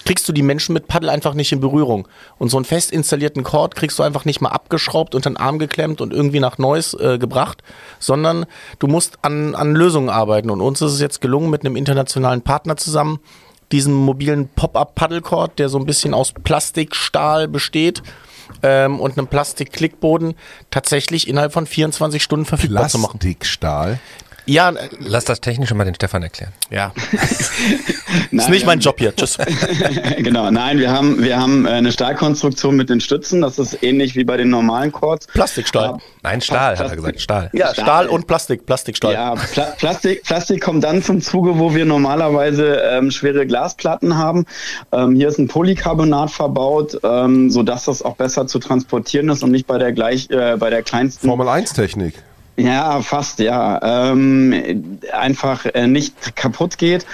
kriegst 0.05 0.29
du 0.29 0.33
die 0.33 0.43
Menschen 0.43 0.73
mit 0.73 0.89
Paddel 0.89 1.11
einfach 1.11 1.35
nicht 1.35 1.53
in 1.53 1.61
Berührung. 1.61 2.09
Und 2.39 2.49
so 2.49 2.57
einen 2.57 2.65
fest 2.65 2.93
installierten 2.93 3.45
Cord 3.45 3.75
kriegst 3.75 3.99
du 3.99 4.03
einfach 4.03 4.25
nicht 4.25 4.41
mal 4.41 4.51
abgeschraubt, 4.51 5.15
unter 5.15 5.31
den 5.31 5.37
Arm 5.37 5.59
geklemmt 5.59 6.01
und 6.01 6.13
irgendwie 6.13 6.41
nach 6.41 6.59
Neues 6.59 6.95
äh, 6.95 7.19
gebracht, 7.19 7.63
sondern 7.99 8.47
du 8.79 8.87
musst 8.87 9.19
an, 9.23 9.55
an 9.55 9.75
Lösungen 9.75 10.09
arbeiten. 10.09 10.51
Und 10.51 10.61
uns 10.61 10.81
ist 10.81 10.93
es 10.93 11.01
jetzt 11.01 11.21
gelungen, 11.21 11.51
mit 11.51 11.65
einem 11.65 11.77
internationalen 11.77 12.43
Partner 12.43 12.77
zusammen, 12.77 13.21
diesen 13.73 13.95
mobilen 13.95 14.49
Pop-Up-Paddle-Cord, 14.49 15.59
der 15.59 15.69
so 15.69 15.79
ein 15.79 15.87
bisschen 15.87 16.15
aus 16.15 16.33
Plastikstahl 16.33 17.47
besteht, 17.47 18.03
ähm, 18.63 19.01
und 19.01 19.17
einem 19.17 19.29
Plastik-Klickboden 19.29 20.35
tatsächlich 20.71 21.29
innerhalb 21.29 21.53
von 21.53 21.67
24 21.67 22.23
Stunden 22.23 22.47
verfügbar 22.47 22.89
zu 22.89 22.99
machen. 22.99 23.19
Plastikstahl? 23.19 24.01
Ja, 24.51 24.73
lass 24.99 25.27
das 25.27 25.41
Technische 25.41 25.77
mal 25.77 25.85
den 25.85 25.95
Stefan 25.95 26.25
erklären. 26.25 26.53
Ja. 26.71 26.93
ist 28.33 28.51
nicht 28.51 28.67
mein 28.67 28.81
Job 28.81 28.99
hier. 28.99 29.15
Tschüss. 29.15 29.39
genau, 30.17 30.51
nein, 30.51 30.81
wir 30.81 30.91
haben, 30.91 31.23
wir 31.23 31.39
haben 31.39 31.67
äh, 31.67 31.71
eine 31.71 31.93
Stahlkonstruktion 31.93 32.75
mit 32.75 32.91
den 32.91 33.01
Stützen. 33.01 33.43
Das 33.43 33.61
ist 33.61 33.81
ähnlich 33.85 34.17
wie 34.17 34.25
bei 34.25 34.37
den 34.37 34.51
normalen 34.51 34.91
Chords. 34.91 35.29
Plastikstahl. 35.29 35.99
Nein, 36.25 36.41
Stahl, 36.41 36.75
Plastik. 36.75 36.85
hat 36.85 36.91
er 36.91 36.97
gesagt. 36.97 37.21
Stahl. 37.21 37.51
Ja, 37.53 37.73
Stahl, 37.73 37.85
Stahl 37.85 38.07
und 38.09 38.27
Plastik. 38.27 38.67
Plastikstahl. 38.67 39.13
Ja, 39.13 39.37
Pla 39.37 39.67
Plastik, 39.79 40.25
Plastik 40.25 40.61
kommt 40.61 40.83
dann 40.83 41.01
zum 41.05 41.21
Zuge, 41.21 41.57
wo 41.61 41.73
wir 41.73 41.85
normalerweise 41.85 42.83
ähm, 42.91 43.13
schwere 43.13 43.47
Glasplatten 43.47 44.19
haben. 44.19 44.47
Ähm, 44.91 45.15
hier 45.15 45.29
ist 45.29 45.39
ein 45.39 45.47
Polycarbonat 45.47 46.33
verbaut, 46.33 46.99
ähm, 47.05 47.51
sodass 47.51 47.85
das 47.85 48.03
auch 48.03 48.17
besser 48.17 48.49
zu 48.49 48.59
transportieren 48.59 49.29
ist 49.29 49.45
und 49.45 49.53
nicht 49.53 49.69
bei 49.69 49.79
der 49.79 49.93
gleich, 49.93 50.29
äh, 50.31 50.57
bei 50.59 50.71
der 50.71 50.83
kleinsten. 50.83 51.29
Formel 51.29 51.49
1 51.49 51.73
Technik. 51.73 52.15
Ja, 52.61 53.01
fast, 53.01 53.39
ja. 53.39 54.11
Ähm, 54.11 54.99
einfach 55.13 55.65
äh, 55.65 55.87
nicht 55.87 56.37
kaputt 56.37 56.77
geht, 56.77 57.07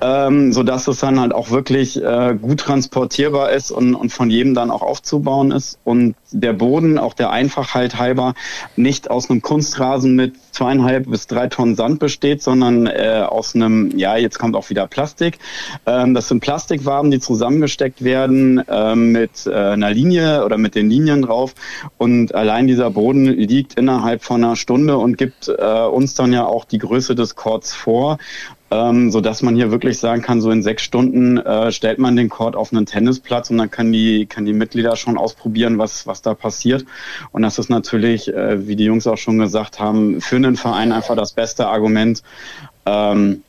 ähm, 0.00 0.54
so 0.54 0.62
dass 0.62 0.88
es 0.88 1.00
dann 1.00 1.20
halt 1.20 1.34
auch 1.34 1.50
wirklich 1.50 2.02
äh, 2.02 2.34
gut 2.40 2.60
transportierbar 2.60 3.50
ist 3.50 3.70
und, 3.70 3.94
und 3.94 4.10
von 4.10 4.30
jedem 4.30 4.54
dann 4.54 4.70
auch 4.70 4.80
aufzubauen 4.80 5.50
ist. 5.50 5.78
Und 5.84 6.14
der 6.30 6.54
Boden, 6.54 6.98
auch 6.98 7.12
der 7.12 7.30
Einfachheit 7.30 7.98
halber, 7.98 8.34
nicht 8.76 9.10
aus 9.10 9.28
einem 9.28 9.42
Kunstrasen 9.42 10.16
mit 10.16 10.32
zweieinhalb 10.56 11.10
bis 11.10 11.26
drei 11.26 11.48
Tonnen 11.48 11.76
Sand 11.76 11.98
besteht, 11.98 12.42
sondern 12.42 12.86
äh, 12.86 13.22
aus 13.28 13.54
einem, 13.54 13.96
ja, 13.96 14.16
jetzt 14.16 14.38
kommt 14.38 14.56
auch 14.56 14.70
wieder 14.70 14.86
Plastik. 14.86 15.38
Ähm, 15.84 16.14
das 16.14 16.28
sind 16.28 16.40
Plastikwaben, 16.40 17.10
die 17.10 17.20
zusammengesteckt 17.20 18.02
werden 18.02 18.58
äh, 18.66 18.94
mit 18.94 19.46
äh, 19.46 19.52
einer 19.54 19.90
Linie 19.90 20.44
oder 20.44 20.56
mit 20.56 20.74
den 20.74 20.88
Linien 20.88 21.20
drauf. 21.20 21.54
Und 21.98 22.34
allein 22.34 22.66
dieser 22.66 22.90
Boden 22.90 23.26
liegt 23.26 23.74
innerhalb 23.74 24.24
von 24.24 24.42
einer 24.42 24.56
Stunde 24.56 24.96
und 24.96 25.18
gibt 25.18 25.48
äh, 25.48 25.86
uns 25.86 26.14
dann 26.14 26.32
ja 26.32 26.46
auch 26.46 26.64
die 26.64 26.78
Größe 26.78 27.14
des 27.14 27.36
Chords 27.36 27.74
vor 27.74 28.16
ähm, 28.70 29.10
so 29.10 29.20
dass 29.20 29.42
man 29.42 29.54
hier 29.54 29.70
wirklich 29.70 29.98
sagen 29.98 30.22
kann, 30.22 30.40
so 30.40 30.50
in 30.50 30.62
sechs 30.62 30.82
Stunden 30.82 31.38
äh, 31.38 31.70
stellt 31.70 31.98
man 31.98 32.16
den 32.16 32.28
Court 32.28 32.56
auf 32.56 32.72
einen 32.72 32.86
Tennisplatz 32.86 33.50
und 33.50 33.58
dann 33.58 33.70
kann 33.70 33.92
die, 33.92 34.26
kann 34.26 34.44
die 34.44 34.52
Mitglieder 34.52 34.96
schon 34.96 35.16
ausprobieren, 35.16 35.78
was, 35.78 36.06
was 36.06 36.22
da 36.22 36.34
passiert. 36.34 36.84
Und 37.32 37.42
das 37.42 37.58
ist 37.58 37.70
natürlich, 37.70 38.28
äh, 38.28 38.66
wie 38.66 38.76
die 38.76 38.84
Jungs 38.84 39.06
auch 39.06 39.18
schon 39.18 39.38
gesagt 39.38 39.78
haben, 39.78 40.20
für 40.20 40.36
einen 40.36 40.56
Verein 40.56 40.92
einfach 40.92 41.16
das 41.16 41.32
beste 41.32 41.68
Argument, 41.68 42.22
ähm, 42.86 43.42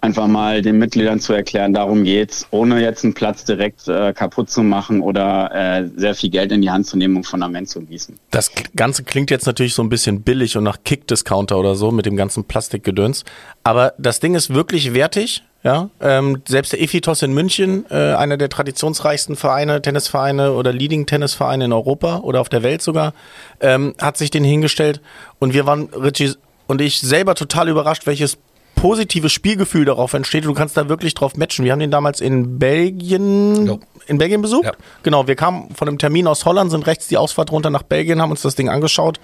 einfach 0.00 0.26
mal 0.26 0.62
den 0.62 0.78
Mitgliedern 0.78 1.20
zu 1.20 1.32
erklären, 1.32 1.74
darum 1.74 2.04
geht's, 2.04 2.46
ohne 2.50 2.80
jetzt 2.80 3.04
einen 3.04 3.14
Platz 3.14 3.44
direkt 3.44 3.86
äh, 3.88 4.12
kaputt 4.12 4.50
zu 4.50 4.62
machen 4.62 5.02
oder 5.02 5.50
äh, 5.52 5.88
sehr 5.96 6.14
viel 6.14 6.30
Geld 6.30 6.52
in 6.52 6.62
die 6.62 6.70
Hand 6.70 6.86
zu 6.86 6.96
nehmen, 6.96 7.16
um 7.16 7.24
Fundament 7.24 7.68
zu 7.68 7.80
gießen. 7.82 8.18
Das 8.30 8.50
Ganze 8.74 9.04
klingt 9.04 9.30
jetzt 9.30 9.46
natürlich 9.46 9.74
so 9.74 9.82
ein 9.82 9.88
bisschen 9.88 10.22
billig 10.22 10.56
und 10.56 10.64
nach 10.64 10.78
Kick-Discounter 10.84 11.58
oder 11.58 11.74
so 11.74 11.90
mit 11.90 12.06
dem 12.06 12.16
ganzen 12.16 12.44
Plastikgedöns. 12.44 13.24
Aber 13.62 13.92
das 13.98 14.20
Ding 14.20 14.34
ist 14.34 14.52
wirklich 14.52 14.94
wertig. 14.94 15.44
Ja, 15.62 15.90
ähm, 16.00 16.40
selbst 16.48 16.72
der 16.72 16.80
Ephitos 16.80 17.20
in 17.20 17.34
München, 17.34 17.84
äh, 17.90 18.14
einer 18.14 18.38
der 18.38 18.48
traditionsreichsten 18.48 19.36
Vereine, 19.36 19.82
Tennisvereine 19.82 20.54
oder 20.54 20.72
Leading 20.72 21.04
Tennisvereine 21.04 21.66
in 21.66 21.72
Europa 21.74 22.20
oder 22.20 22.40
auf 22.40 22.48
der 22.48 22.62
Welt 22.62 22.80
sogar, 22.80 23.12
ähm, 23.60 23.94
hat 24.00 24.16
sich 24.16 24.30
den 24.30 24.42
hingestellt 24.42 25.02
und 25.38 25.52
wir 25.52 25.66
waren, 25.66 25.90
Richie 25.92 26.32
und 26.66 26.80
ich 26.80 27.00
selber 27.00 27.34
total 27.34 27.68
überrascht, 27.68 28.06
welches 28.06 28.38
positives 28.80 29.32
Spielgefühl 29.32 29.84
darauf 29.84 30.14
entsteht. 30.14 30.46
Du 30.46 30.54
kannst 30.54 30.76
da 30.76 30.88
wirklich 30.88 31.12
drauf 31.14 31.36
matchen. 31.36 31.64
Wir 31.64 31.72
haben 31.72 31.80
den 31.80 31.90
damals 31.90 32.20
in 32.20 32.58
Belgien, 32.58 33.78
in 34.06 34.18
Belgien 34.18 34.40
besucht. 34.40 34.64
Ja. 34.64 34.72
Genau, 35.02 35.26
wir 35.26 35.36
kamen 35.36 35.74
von 35.74 35.86
einem 35.86 35.98
Termin 35.98 36.26
aus 36.26 36.46
Holland, 36.46 36.70
sind 36.70 36.86
rechts 36.86 37.06
die 37.08 37.18
Ausfahrt 37.18 37.52
runter 37.52 37.68
nach 37.68 37.82
Belgien, 37.82 38.22
haben 38.22 38.30
uns 38.30 38.42
das 38.42 38.54
Ding 38.54 38.70
angeschaut. 38.70 39.20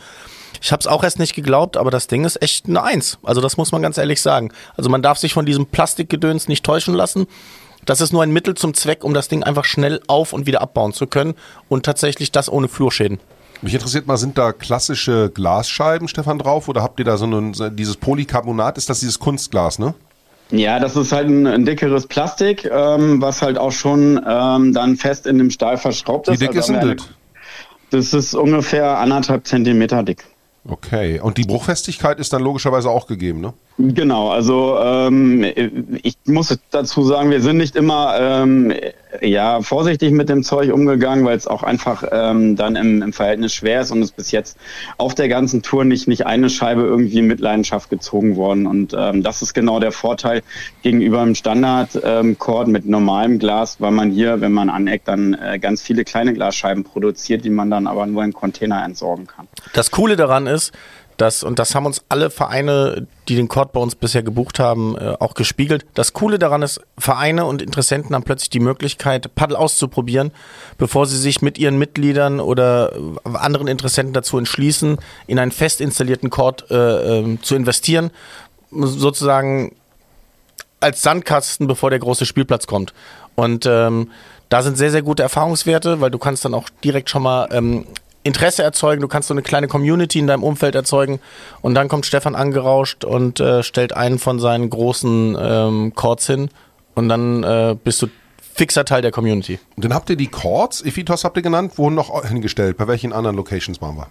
Ich 0.60 0.72
habe 0.72 0.80
es 0.80 0.86
auch 0.86 1.02
erst 1.02 1.18
nicht 1.18 1.34
geglaubt, 1.34 1.76
aber 1.76 1.90
das 1.90 2.06
Ding 2.06 2.24
ist 2.24 2.40
echt 2.42 2.66
eine 2.66 2.82
Eins. 2.82 3.18
Also 3.22 3.40
das 3.40 3.56
muss 3.56 3.72
man 3.72 3.82
ganz 3.82 3.96
ehrlich 3.98 4.20
sagen. 4.20 4.52
Also 4.76 4.90
man 4.90 5.02
darf 5.02 5.18
sich 5.18 5.32
von 5.32 5.46
diesem 5.46 5.66
Plastikgedöns 5.66 6.48
nicht 6.48 6.64
täuschen 6.64 6.94
lassen. 6.94 7.26
Das 7.86 8.00
ist 8.00 8.12
nur 8.12 8.22
ein 8.22 8.32
Mittel 8.32 8.54
zum 8.54 8.74
Zweck, 8.74 9.04
um 9.04 9.14
das 9.14 9.28
Ding 9.28 9.42
einfach 9.42 9.64
schnell 9.64 10.00
auf 10.06 10.32
und 10.32 10.46
wieder 10.46 10.60
abbauen 10.60 10.92
zu 10.92 11.06
können 11.06 11.34
und 11.68 11.86
tatsächlich 11.86 12.32
das 12.32 12.52
ohne 12.52 12.68
Flurschäden. 12.68 13.20
Mich 13.62 13.74
interessiert 13.74 14.06
mal, 14.06 14.16
sind 14.16 14.38
da 14.38 14.52
klassische 14.52 15.30
Glasscheiben, 15.32 16.08
Stefan, 16.08 16.38
drauf? 16.38 16.68
Oder 16.68 16.82
habt 16.82 16.98
ihr 16.98 17.04
da 17.04 17.16
so 17.16 17.26
ein, 17.26 17.54
dieses 17.76 17.96
Polycarbonat? 17.96 18.78
Ist 18.78 18.90
das 18.90 19.00
dieses 19.00 19.18
Kunstglas, 19.18 19.78
ne? 19.78 19.94
Ja, 20.50 20.78
das 20.78 20.94
ist 20.94 21.12
halt 21.12 21.28
ein, 21.28 21.46
ein 21.46 21.64
dickeres 21.64 22.06
Plastik, 22.06 22.64
ähm, 22.70 23.20
was 23.20 23.42
halt 23.42 23.58
auch 23.58 23.72
schon 23.72 24.20
ähm, 24.28 24.72
dann 24.72 24.96
fest 24.96 25.26
in 25.26 25.38
dem 25.38 25.50
Stahl 25.50 25.76
verschraubt 25.76 26.28
Wie 26.28 26.32
ist. 26.32 26.42
dick 26.42 26.50
Also 26.50 26.60
ist 26.60 26.68
denn 26.68 26.96
das? 26.96 27.08
Das 27.90 28.14
ist 28.14 28.34
ungefähr 28.34 28.98
anderthalb 28.98 29.46
Zentimeter 29.46 30.02
dick. 30.02 30.24
Okay. 30.68 31.20
Und 31.20 31.38
die 31.38 31.44
Bruchfestigkeit 31.44 32.20
ist 32.20 32.32
dann 32.32 32.42
logischerweise 32.42 32.90
auch 32.90 33.06
gegeben, 33.06 33.40
ne? 33.40 33.54
Genau, 33.78 34.30
also 34.30 34.78
ähm, 34.80 35.44
ich 36.02 36.16
muss 36.24 36.56
dazu 36.70 37.02
sagen, 37.02 37.30
wir 37.30 37.42
sind 37.42 37.58
nicht 37.58 37.76
immer 37.76 38.16
ähm, 38.18 38.72
ja 39.20 39.60
vorsichtig 39.60 40.12
mit 40.12 40.30
dem 40.30 40.42
Zeug 40.42 40.72
umgegangen, 40.72 41.26
weil 41.26 41.36
es 41.36 41.46
auch 41.46 41.62
einfach 41.62 42.02
ähm, 42.10 42.56
dann 42.56 42.74
im, 42.76 43.02
im 43.02 43.12
Verhältnis 43.12 43.52
schwer 43.52 43.82
ist 43.82 43.90
und 43.90 44.00
es 44.00 44.12
bis 44.12 44.30
jetzt 44.30 44.56
auf 44.96 45.14
der 45.14 45.28
ganzen 45.28 45.62
Tour 45.62 45.84
nicht 45.84 46.08
nicht 46.08 46.24
eine 46.24 46.48
Scheibe 46.48 46.82
irgendwie 46.82 47.18
in 47.18 47.26
Mitleidenschaft 47.26 47.90
gezogen 47.90 48.36
worden 48.36 48.66
und 48.66 48.94
ähm, 48.96 49.22
das 49.22 49.42
ist 49.42 49.52
genau 49.52 49.78
der 49.78 49.92
Vorteil 49.92 50.42
gegenüber 50.82 51.20
einem 51.20 51.34
Standard 51.34 51.90
ähm, 52.02 52.38
Chord 52.38 52.68
mit 52.68 52.86
normalem 52.86 53.38
Glas, 53.38 53.78
weil 53.78 53.90
man 53.90 54.10
hier, 54.10 54.40
wenn 54.40 54.52
man 54.52 54.70
aneckt, 54.70 55.06
dann 55.06 55.34
äh, 55.34 55.58
ganz 55.58 55.82
viele 55.82 56.04
kleine 56.04 56.32
Glasscheiben 56.32 56.82
produziert, 56.82 57.44
die 57.44 57.50
man 57.50 57.70
dann 57.70 57.86
aber 57.86 58.06
nur 58.06 58.24
in 58.24 58.32
Container 58.32 58.82
entsorgen 58.84 59.26
kann. 59.26 59.48
Das 59.74 59.90
Coole 59.90 60.16
daran 60.16 60.46
ist, 60.46 60.72
dass, 61.16 61.42
und 61.42 61.58
das 61.58 61.74
haben 61.74 61.86
uns 61.86 62.02
alle 62.08 62.30
Vereine, 62.30 63.06
die 63.28 63.36
den 63.36 63.48
Court 63.48 63.72
bei 63.72 63.80
uns 63.80 63.94
bisher 63.94 64.22
gebucht 64.22 64.58
haben, 64.58 64.96
äh, 64.96 65.14
auch 65.18 65.34
gespiegelt. 65.34 65.84
Das 65.94 66.12
Coole 66.12 66.38
daran 66.38 66.62
ist, 66.62 66.80
Vereine 66.98 67.44
und 67.44 67.62
Interessenten 67.62 68.14
haben 68.14 68.22
plötzlich 68.22 68.50
die 68.50 68.60
Möglichkeit, 68.60 69.34
Paddel 69.34 69.56
auszuprobieren, 69.56 70.32
bevor 70.78 71.06
sie 71.06 71.18
sich 71.18 71.42
mit 71.42 71.58
ihren 71.58 71.78
Mitgliedern 71.78 72.40
oder 72.40 72.92
äh, 72.94 73.36
anderen 73.36 73.68
Interessenten 73.68 74.12
dazu 74.12 74.38
entschließen, 74.38 74.98
in 75.26 75.38
einen 75.38 75.52
fest 75.52 75.80
installierten 75.80 76.30
Court 76.30 76.70
äh, 76.70 77.18
ähm, 77.18 77.42
zu 77.42 77.54
investieren. 77.54 78.10
Sozusagen 78.70 79.74
als 80.80 81.02
Sandkasten, 81.02 81.66
bevor 81.66 81.90
der 81.90 81.98
große 81.98 82.26
Spielplatz 82.26 82.66
kommt. 82.66 82.92
Und 83.34 83.66
ähm, 83.66 84.10
da 84.48 84.62
sind 84.62 84.76
sehr, 84.76 84.90
sehr 84.90 85.02
gute 85.02 85.22
Erfahrungswerte, 85.22 86.00
weil 86.00 86.10
du 86.10 86.18
kannst 86.18 86.44
dann 86.44 86.54
auch 86.54 86.68
direkt 86.84 87.10
schon 87.10 87.22
mal 87.22 87.48
ähm, 87.50 87.86
Interesse 88.26 88.62
erzeugen, 88.62 89.00
du 89.00 89.08
kannst 89.08 89.28
so 89.28 89.34
eine 89.34 89.42
kleine 89.42 89.68
Community 89.68 90.18
in 90.18 90.26
deinem 90.26 90.42
Umfeld 90.42 90.74
erzeugen 90.74 91.20
und 91.62 91.74
dann 91.74 91.88
kommt 91.88 92.06
Stefan 92.06 92.34
angerauscht 92.34 93.04
und 93.04 93.40
äh, 93.40 93.62
stellt 93.62 93.94
einen 93.94 94.18
von 94.18 94.40
seinen 94.40 94.68
großen 94.68 95.36
ähm, 95.40 95.92
Chords 95.94 96.26
hin 96.26 96.50
und 96.94 97.08
dann 97.08 97.42
äh, 97.42 97.76
bist 97.82 98.02
du 98.02 98.08
fixer 98.54 98.84
Teil 98.84 99.02
der 99.02 99.10
Community. 99.10 99.58
Und 99.76 99.84
dann 99.84 99.94
habt 99.94 100.10
ihr 100.10 100.16
die 100.16 100.28
Chords, 100.28 100.82
Ephitos 100.82 101.24
habt 101.24 101.36
ihr 101.36 101.42
genannt, 101.42 101.78
wurden 101.78 101.94
noch 101.94 102.26
hingestellt. 102.26 102.76
Bei 102.78 102.88
welchen 102.88 103.12
anderen 103.12 103.36
Locations 103.36 103.80
waren 103.80 103.96
wir? 103.96 104.08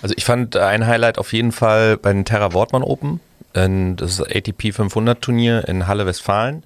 Also 0.00 0.14
ich 0.16 0.24
fand 0.24 0.56
ein 0.56 0.86
Highlight 0.86 1.18
auf 1.18 1.32
jeden 1.32 1.50
Fall 1.50 1.96
bei 1.96 2.12
den 2.12 2.24
Terra 2.24 2.52
Wortmann 2.52 2.82
Open. 2.82 3.20
Ähm, 3.54 3.96
Das 3.96 4.20
ATP 4.20 4.72
500 4.72 5.20
Turnier 5.20 5.68
in 5.68 5.86
Halle 5.86 6.06
Westfalen. 6.06 6.64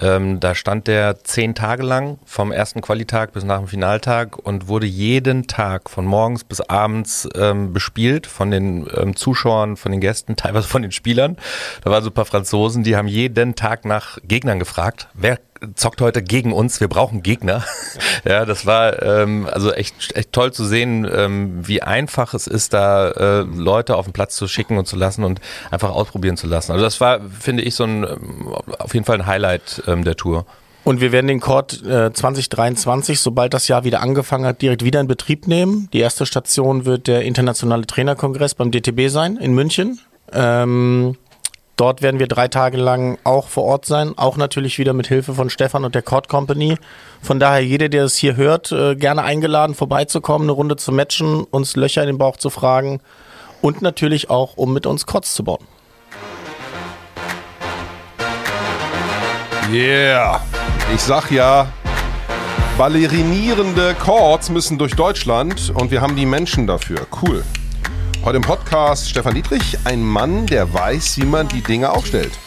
Ähm, 0.00 0.40
da 0.40 0.54
stand 0.54 0.86
der 0.86 1.24
zehn 1.24 1.54
Tage 1.54 1.82
lang 1.82 2.18
vom 2.24 2.52
ersten 2.52 2.80
Qualitag 2.80 3.32
bis 3.32 3.44
nach 3.44 3.58
dem 3.58 3.68
Finaltag 3.68 4.38
und 4.38 4.68
wurde 4.68 4.86
jeden 4.86 5.46
Tag 5.46 5.90
von 5.90 6.04
morgens 6.04 6.44
bis 6.44 6.60
abends 6.60 7.28
ähm, 7.34 7.72
bespielt 7.72 8.26
von 8.26 8.50
den 8.50 8.86
ähm, 8.94 9.16
Zuschauern, 9.16 9.76
von 9.76 9.92
den 9.92 10.00
Gästen, 10.00 10.36
teilweise 10.36 10.68
von 10.68 10.82
den 10.82 10.92
Spielern. 10.92 11.36
Da 11.82 11.90
waren 11.90 12.02
so 12.02 12.10
ein 12.10 12.14
paar 12.14 12.24
Franzosen, 12.24 12.84
die 12.84 12.96
haben 12.96 13.08
jeden 13.08 13.54
Tag 13.54 13.84
nach 13.84 14.18
Gegnern 14.22 14.58
gefragt. 14.58 15.08
Wer 15.14 15.38
zockt 15.74 16.00
heute 16.00 16.22
gegen 16.22 16.52
uns, 16.52 16.80
wir 16.80 16.88
brauchen 16.88 17.22
Gegner. 17.22 17.64
ja, 18.24 18.44
das 18.44 18.66
war 18.66 19.02
ähm, 19.02 19.48
also 19.50 19.72
echt, 19.72 20.16
echt 20.16 20.32
toll 20.32 20.52
zu 20.52 20.64
sehen, 20.64 21.08
ähm, 21.10 21.66
wie 21.66 21.82
einfach 21.82 22.34
es 22.34 22.46
ist, 22.46 22.72
da 22.72 23.10
äh, 23.10 23.40
Leute 23.40 23.96
auf 23.96 24.06
den 24.06 24.12
Platz 24.12 24.36
zu 24.36 24.48
schicken 24.48 24.78
und 24.78 24.86
zu 24.86 24.96
lassen 24.96 25.24
und 25.24 25.40
einfach 25.70 25.90
ausprobieren 25.90 26.36
zu 26.36 26.46
lassen. 26.46 26.72
Also 26.72 26.84
das 26.84 27.00
war, 27.00 27.20
finde 27.40 27.62
ich, 27.62 27.74
so 27.74 27.84
ein 27.84 28.04
ähm, 28.04 28.54
auf 28.78 28.94
jeden 28.94 29.04
Fall 29.04 29.16
ein 29.16 29.26
Highlight 29.26 29.82
ähm, 29.86 30.04
der 30.04 30.16
Tour. 30.16 30.46
Und 30.84 31.00
wir 31.00 31.12
werden 31.12 31.26
den 31.26 31.40
Court 31.40 31.82
äh, 31.82 32.12
2023, 32.12 33.20
sobald 33.20 33.52
das 33.52 33.68
Jahr 33.68 33.84
wieder 33.84 34.00
angefangen 34.00 34.46
hat, 34.46 34.62
direkt 34.62 34.84
wieder 34.84 35.00
in 35.00 35.06
Betrieb 35.06 35.46
nehmen. 35.46 35.88
Die 35.92 36.00
erste 36.00 36.24
Station 36.24 36.86
wird 36.86 37.08
der 37.08 37.22
internationale 37.22 37.86
Trainerkongress 37.86 38.54
beim 38.54 38.70
DTB 38.70 39.08
sein 39.08 39.36
in 39.36 39.54
München. 39.54 40.00
Ähm, 40.32 41.16
dort 41.78 42.02
werden 42.02 42.20
wir 42.20 42.26
drei 42.26 42.48
Tage 42.48 42.76
lang 42.76 43.18
auch 43.24 43.48
vor 43.48 43.64
Ort 43.64 43.86
sein, 43.86 44.12
auch 44.16 44.36
natürlich 44.36 44.78
wieder 44.78 44.92
mit 44.92 45.06
Hilfe 45.06 45.32
von 45.32 45.48
Stefan 45.48 45.84
und 45.84 45.94
der 45.94 46.02
Court 46.02 46.28
Company. 46.28 46.76
Von 47.22 47.40
daher 47.40 47.64
jeder, 47.64 47.88
der 47.88 48.04
es 48.04 48.16
hier 48.16 48.36
hört, 48.36 48.70
äh, 48.72 48.96
gerne 48.96 49.22
eingeladen, 49.22 49.74
vorbeizukommen, 49.74 50.46
eine 50.46 50.52
Runde 50.52 50.76
zu 50.76 50.92
matchen, 50.92 51.44
uns 51.44 51.76
Löcher 51.76 52.02
in 52.02 52.08
den 52.08 52.18
Bauch 52.18 52.36
zu 52.36 52.50
fragen 52.50 53.00
und 53.62 53.80
natürlich 53.80 54.28
auch, 54.28 54.56
um 54.56 54.72
mit 54.72 54.86
uns 54.86 55.06
Courts 55.06 55.34
zu 55.34 55.44
bauen. 55.44 55.66
Yeah. 59.72 60.40
Ich 60.94 61.02
sag 61.02 61.30
ja, 61.30 61.68
ballerinierende 62.78 63.94
Chords 63.94 64.48
müssen 64.48 64.78
durch 64.78 64.94
Deutschland 64.94 65.72
und 65.74 65.90
wir 65.90 66.00
haben 66.00 66.16
die 66.16 66.26
Menschen 66.26 66.66
dafür. 66.66 67.06
Cool. 67.22 67.44
Heute 68.28 68.36
im 68.36 68.42
Podcast 68.42 69.08
Stefan 69.08 69.32
Dietrich, 69.32 69.78
ein 69.84 70.02
Mann, 70.02 70.44
der 70.44 70.70
weiß, 70.74 71.16
wie 71.16 71.24
man 71.24 71.48
die 71.48 71.62
Dinge 71.62 71.90
aufstellt. 71.90 72.38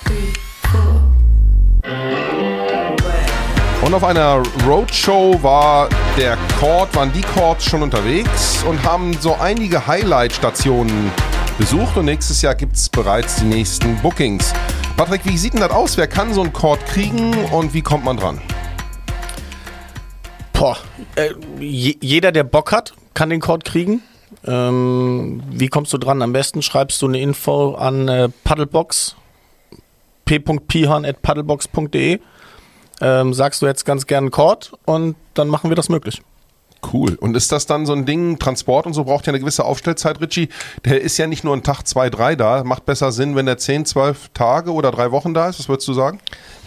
Und 3.81 3.91
auf 3.91 4.03
einer 4.03 4.43
Roadshow 4.63 5.41
war 5.41 5.89
der 6.15 6.37
Chord, 6.59 6.95
waren 6.95 7.11
die 7.13 7.21
Chords 7.21 7.65
schon 7.65 7.81
unterwegs 7.81 8.63
und 8.69 8.83
haben 8.83 9.17
so 9.19 9.35
einige 9.37 9.87
Highlight-Stationen 9.87 11.09
besucht 11.57 11.97
und 11.97 12.05
nächstes 12.05 12.43
Jahr 12.43 12.53
gibt 12.53 12.75
es 12.75 12.87
bereits 12.87 13.37
die 13.37 13.45
nächsten 13.45 13.95
Bookings. 14.03 14.53
Patrick, 14.95 15.25
wie 15.25 15.35
sieht 15.35 15.53
denn 15.53 15.61
das 15.61 15.71
aus? 15.71 15.97
Wer 15.97 16.07
kann 16.07 16.31
so 16.31 16.43
einen 16.43 16.53
Chord 16.53 16.85
kriegen 16.85 17.33
und 17.45 17.73
wie 17.73 17.81
kommt 17.81 18.05
man 18.05 18.17
dran? 18.17 18.39
Boah, 20.53 20.77
äh, 21.15 21.31
je, 21.59 21.97
jeder, 22.01 22.31
der 22.31 22.43
Bock 22.43 22.71
hat, 22.71 22.93
kann 23.15 23.31
den 23.31 23.41
Code 23.41 23.63
kriegen. 23.63 24.03
Ähm, 24.45 25.43
wie 25.49 25.67
kommst 25.67 25.93
du 25.93 25.97
dran? 25.97 26.21
Am 26.21 26.33
besten 26.33 26.61
schreibst 26.61 27.01
du 27.01 27.07
eine 27.07 27.19
Info 27.19 27.73
an 27.73 28.07
äh, 28.07 28.29
Paddlebox 28.43 29.15
p.pihorn.paddlebox.de 30.25 32.19
ähm, 33.01 33.33
sagst 33.33 33.61
du 33.61 33.65
jetzt 33.65 33.85
ganz 33.85 34.07
gern 34.07 34.25
einen 34.25 34.31
Code 34.31 34.67
und 34.85 35.15
dann 35.33 35.47
machen 35.47 35.69
wir 35.69 35.75
das 35.75 35.89
möglich. 35.89 36.21
Cool. 36.93 37.15
Und 37.15 37.37
ist 37.37 37.51
das 37.51 37.67
dann 37.67 37.85
so 37.85 37.93
ein 37.93 38.05
Ding, 38.05 38.39
Transport 38.39 38.87
und 38.87 38.93
so 38.93 39.03
braucht 39.03 39.27
ja 39.27 39.31
eine 39.31 39.39
gewisse 39.39 39.65
Aufstellzeit, 39.65 40.19
Richie? 40.19 40.49
Der 40.83 41.01
ist 41.01 41.17
ja 41.17 41.27
nicht 41.27 41.43
nur 41.43 41.55
ein 41.55 41.61
Tag, 41.61 41.83
zwei, 41.83 42.09
drei 42.09 42.35
da. 42.35 42.63
Macht 42.63 42.85
besser 42.85 43.11
Sinn, 43.11 43.35
wenn 43.35 43.45
der 43.45 43.57
zehn, 43.57 43.85
zwölf 43.85 44.29
Tage 44.33 44.71
oder 44.71 44.89
drei 44.91 45.11
Wochen 45.11 45.33
da 45.33 45.49
ist. 45.49 45.59
Was 45.59 45.69
würdest 45.69 45.87
du 45.87 45.93
sagen? 45.93 46.19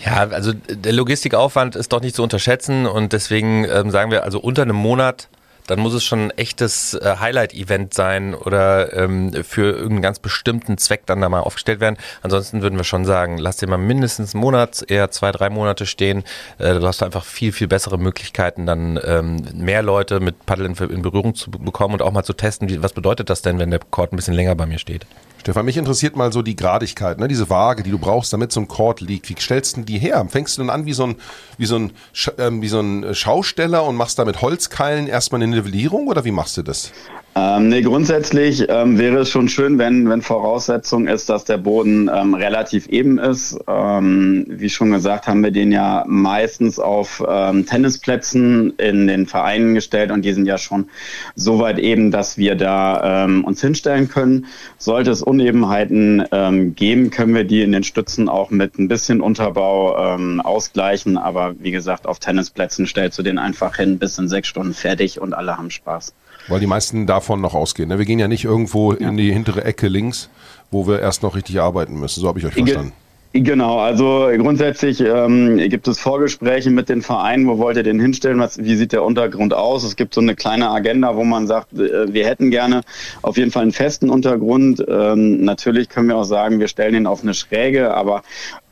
Ja, 0.05 0.29
also 0.29 0.53
der 0.53 0.93
Logistikaufwand 0.93 1.75
ist 1.75 1.93
doch 1.93 2.01
nicht 2.01 2.15
zu 2.15 2.23
unterschätzen 2.23 2.87
und 2.87 3.13
deswegen 3.13 3.65
ähm, 3.65 3.91
sagen 3.91 4.11
wir 4.13 4.23
also 4.23 4.39
unter 4.39 4.63
einem 4.63 4.77
Monat, 4.77 5.29
dann 5.67 5.81
muss 5.81 5.95
es 5.95 6.05
schon 6.05 6.27
ein 6.27 6.31
echtes 6.31 6.95
äh, 6.95 7.17
Highlight-Event 7.19 7.95
sein 7.95 8.35
oder 8.35 8.93
ähm, 8.93 9.33
für 9.45 9.73
irgendeinen 9.73 10.03
ganz 10.03 10.19
bestimmten 10.19 10.79
Zweck 10.79 11.07
dann 11.07 11.21
da 11.21 11.29
mal 11.29 11.41
aufgestellt 11.41 11.81
werden. 11.81 11.97
Ansonsten 12.23 12.63
würden 12.63 12.77
wir 12.77 12.85
schon 12.85 13.05
sagen, 13.05 13.39
lass 13.39 13.57
dir 13.57 13.67
mal 13.67 13.79
mindestens 13.79 14.35
einen 14.35 14.43
Monat, 14.43 14.85
eher 14.89 15.11
zwei, 15.11 15.33
drei 15.33 15.51
Monate 15.51 15.87
stehen. 15.87 16.25
Äh, 16.59 16.75
du 16.75 16.87
hast 16.87 17.03
einfach 17.03 17.25
viel, 17.25 17.53
viel 17.53 17.69
bessere 17.69 17.99
Möglichkeiten, 17.99 18.67
dann 18.67 19.01
ähm, 19.05 19.45
mehr 19.55 19.83
Leute 19.83 20.21
mit 20.21 20.47
Paddel 20.47 20.67
in, 20.67 20.75
in 20.75 21.03
Berührung 21.03 21.35
zu 21.35 21.51
bekommen 21.51 21.95
und 21.95 22.03
auch 22.03 22.13
mal 22.13 22.25
zu 22.25 22.35
testen, 22.35 22.69
wie, 22.69 22.83
was 22.83 22.93
bedeutet 22.93 23.31
das 23.31 23.43
denn, 23.43 23.59
wenn 23.59 23.71
der 23.71 23.81
Court 23.81 24.13
ein 24.13 24.17
bisschen 24.17 24.35
länger 24.35 24.55
bei 24.55 24.67
mir 24.67 24.79
steht. 24.79 25.07
Stefan, 25.45 25.67
mich 25.67 25.77
interessiert 25.77 26.17
mal 26.17 26.33
so 26.33 26.41
die 26.41 26.57
Gradigkeit, 26.57 27.19
ne? 27.19 27.29
diese 27.29 27.51
Waage, 27.51 27.83
die 27.83 27.91
du 27.91 27.99
brauchst, 27.99 28.33
damit 28.33 28.51
so 28.51 28.61
ein 28.61 28.67
Chord 28.67 29.03
liegt. 29.03 29.29
Wie 29.29 29.37
stellst 29.39 29.77
du 29.77 29.83
die 29.83 29.99
her? 29.99 30.25
Fängst 30.31 30.57
du 30.57 30.63
dann 30.63 30.71
an 30.71 30.87
wie 30.87 30.95
so 30.95 31.09
ein, 31.09 31.17
wie 31.59 31.67
so 31.67 31.77
ein, 31.77 31.93
ähm, 32.39 32.63
wie 32.63 32.69
so 32.69 32.81
ein 32.81 33.15
Schausteller 33.15 33.85
und 33.85 33.95
machst 33.95 34.19
da 34.19 34.25
mit 34.25 34.41
Holzkeilen 34.41 35.07
erstmal 35.07 35.43
eine 35.43 35.55
Nivellierung 35.55 36.09
oder 36.09 36.25
wie 36.25 36.31
machst 36.31 36.57
du 36.57 36.63
das? 36.63 36.93
Ähm, 37.37 37.69
nee, 37.69 37.83
grundsätzlich 37.83 38.67
ähm, 38.69 38.97
wäre 38.97 39.19
es 39.19 39.31
schon 39.31 39.49
schön, 39.49 39.77
wenn, 39.77 40.09
wenn 40.09 40.23
Voraussetzung 40.23 41.09
ist, 41.09 41.29
dass 41.29 41.45
der 41.45 41.59
Boden 41.59 42.09
ähm, 42.15 42.35
relativ 42.35 42.87
eben 42.87 43.19
ist. 43.19 43.59
Ähm, 43.67 44.47
wie 44.49 44.71
schon 44.71 44.93
gesagt, 44.93 45.27
haben 45.27 45.43
wir 45.43 45.51
den 45.51 45.73
ja 45.73 46.05
meistens 46.07 46.79
auf 46.79 47.25
ähm, 47.27 47.67
Tennisplätzen 47.67 48.75
in 48.77 49.09
den 49.09 49.27
Vereinen 49.27 49.75
gestellt 49.75 50.13
und 50.13 50.25
die 50.25 50.33
sind 50.33 50.47
ja 50.47 50.59
schon 50.59 50.89
so 51.35 51.59
weit 51.59 51.81
eben, 51.81 52.13
dass 52.13 52.39
wir 52.39 52.55
da 52.55 53.25
ähm, 53.25 53.45
uns 53.45 53.61
hinstellen 53.61 54.09
können. 54.09 54.47
Sollte 54.79 55.11
es 55.11 55.21
Unebenheiten 55.21 56.23
ähm, 56.31 56.77
geben, 56.77 57.11
können 57.11 57.35
wir 57.35 57.45
die 57.45 57.63
in 57.63 57.73
den 57.73 57.83
Stützen 57.83 58.29
auch 58.29 58.51
mit 58.51 58.79
ein 58.79 58.87
bisschen 58.87 59.21
Unterbau 59.21 59.65
ausgleichen. 59.95 61.17
Aber 61.17 61.55
wie 61.59 61.71
gesagt, 61.71 62.07
auf 62.07 62.19
Tennisplätzen 62.19 62.87
stellst 62.87 63.19
du 63.19 63.23
den 63.23 63.39
einfach 63.39 63.77
hin, 63.77 63.99
bis 63.99 64.19
in 64.19 64.29
sechs 64.29 64.49
Stunden 64.49 64.75
fertig 64.75 65.21
und 65.21 65.35
alle 65.35 65.57
haben 65.57 65.71
Spaß. 65.71 66.13
Weil 66.49 66.61
die 66.61 66.67
meisten 66.67 67.07
davon 67.07 67.41
noch 67.41 67.55
ausgehen. 67.55 67.89
Ne? 67.89 67.99
Wir 67.99 68.05
gehen 68.05 68.19
ja 68.19 68.29
nicht 68.29 68.45
irgendwo 68.45 68.93
ja. 68.93 69.09
in 69.09 69.17
die 69.17 69.33
hintere 69.33 69.65
Ecke 69.65 69.89
links, 69.89 70.29
wo 70.71 70.87
wir 70.87 71.01
erst 71.01 71.23
noch 71.23 71.35
richtig 71.35 71.61
arbeiten 71.61 71.99
müssen. 71.99 72.21
So 72.21 72.29
habe 72.29 72.39
ich 72.39 72.47
euch 72.47 72.55
verstanden. 72.55 72.93
Genau, 73.37 73.81
also 73.81 74.31
grundsätzlich 74.39 75.01
ähm, 75.01 75.57
gibt 75.69 75.89
es 75.89 75.99
Vorgespräche 75.99 76.71
mit 76.71 76.89
den 76.89 77.03
Vereinen, 77.03 77.49
wo 77.49 77.59
wollt 77.59 77.77
ihr 77.77 77.83
den 77.83 77.99
hinstellen, 77.99 78.39
was, 78.39 78.63
wie 78.63 78.77
sieht 78.77 78.93
der 78.93 79.03
Untergrund 79.03 79.53
aus? 79.53 79.83
Es 79.83 79.97
gibt 79.97 80.15
so 80.15 80.21
eine 80.21 80.37
kleine 80.37 80.71
Agenda, 80.71 81.17
wo 81.17 81.25
man 81.25 81.49
sagt, 81.49 81.73
äh, 81.73 82.13
wir 82.13 82.27
hätten 82.27 82.53
gerne 82.53 82.83
auf 83.23 83.37
jeden 83.37 83.51
Fall 83.51 83.63
einen 83.63 83.73
festen 83.73 84.09
Untergrund. 84.09 84.85
Ähm, 84.87 85.45
natürlich 85.45 85.89
können 85.89 86.07
wir 86.07 86.17
auch 86.17 86.23
sagen, 86.23 86.61
wir 86.61 86.69
stellen 86.69 86.95
ihn 86.95 87.09
auf 87.09 87.25
eine 87.25 87.35
Schräge, 87.35 87.93
aber 87.93 88.23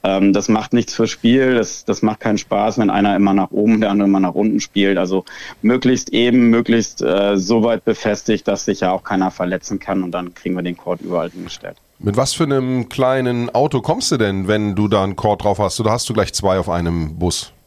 ähm, 0.04 0.32
das 0.32 0.48
macht 0.48 0.74
nichts 0.74 0.94
fürs 0.94 1.10
Spiel, 1.10 1.56
das, 1.56 1.84
das 1.84 2.02
macht 2.02 2.20
keinen 2.20 2.38
Spaß, 2.38 2.78
wenn 2.78 2.88
einer 2.88 3.16
immer 3.16 3.34
nach 3.34 3.50
oben, 3.50 3.80
der 3.80 3.90
andere 3.90 4.06
immer 4.06 4.20
nach 4.20 4.34
unten 4.34 4.60
spielt. 4.60 4.96
Also 4.96 5.24
möglichst 5.62 6.10
eben, 6.10 6.50
möglichst 6.50 7.02
äh, 7.02 7.36
so 7.36 7.64
weit 7.64 7.84
befestigt, 7.84 8.46
dass 8.46 8.66
sich 8.66 8.78
ja 8.78 8.92
auch 8.92 9.02
keiner 9.02 9.32
verletzen 9.32 9.80
kann 9.80 10.04
und 10.04 10.12
dann 10.12 10.34
kriegen 10.34 10.54
wir 10.54 10.62
den 10.62 10.76
Court 10.76 11.00
überall 11.00 11.30
hingestellt. 11.30 11.78
Mit 12.04 12.16
was 12.16 12.34
für 12.34 12.42
einem 12.42 12.88
kleinen 12.88 13.48
Auto 13.50 13.80
kommst 13.80 14.10
du 14.10 14.16
denn, 14.16 14.48
wenn 14.48 14.74
du 14.74 14.88
da 14.88 15.04
einen 15.04 15.14
Cord 15.14 15.44
drauf 15.44 15.60
hast? 15.60 15.78
Oder 15.78 15.92
hast 15.92 16.08
du 16.08 16.14
gleich 16.14 16.34
zwei 16.34 16.58
auf 16.58 16.68
einem 16.68 17.16
Bus? 17.16 17.52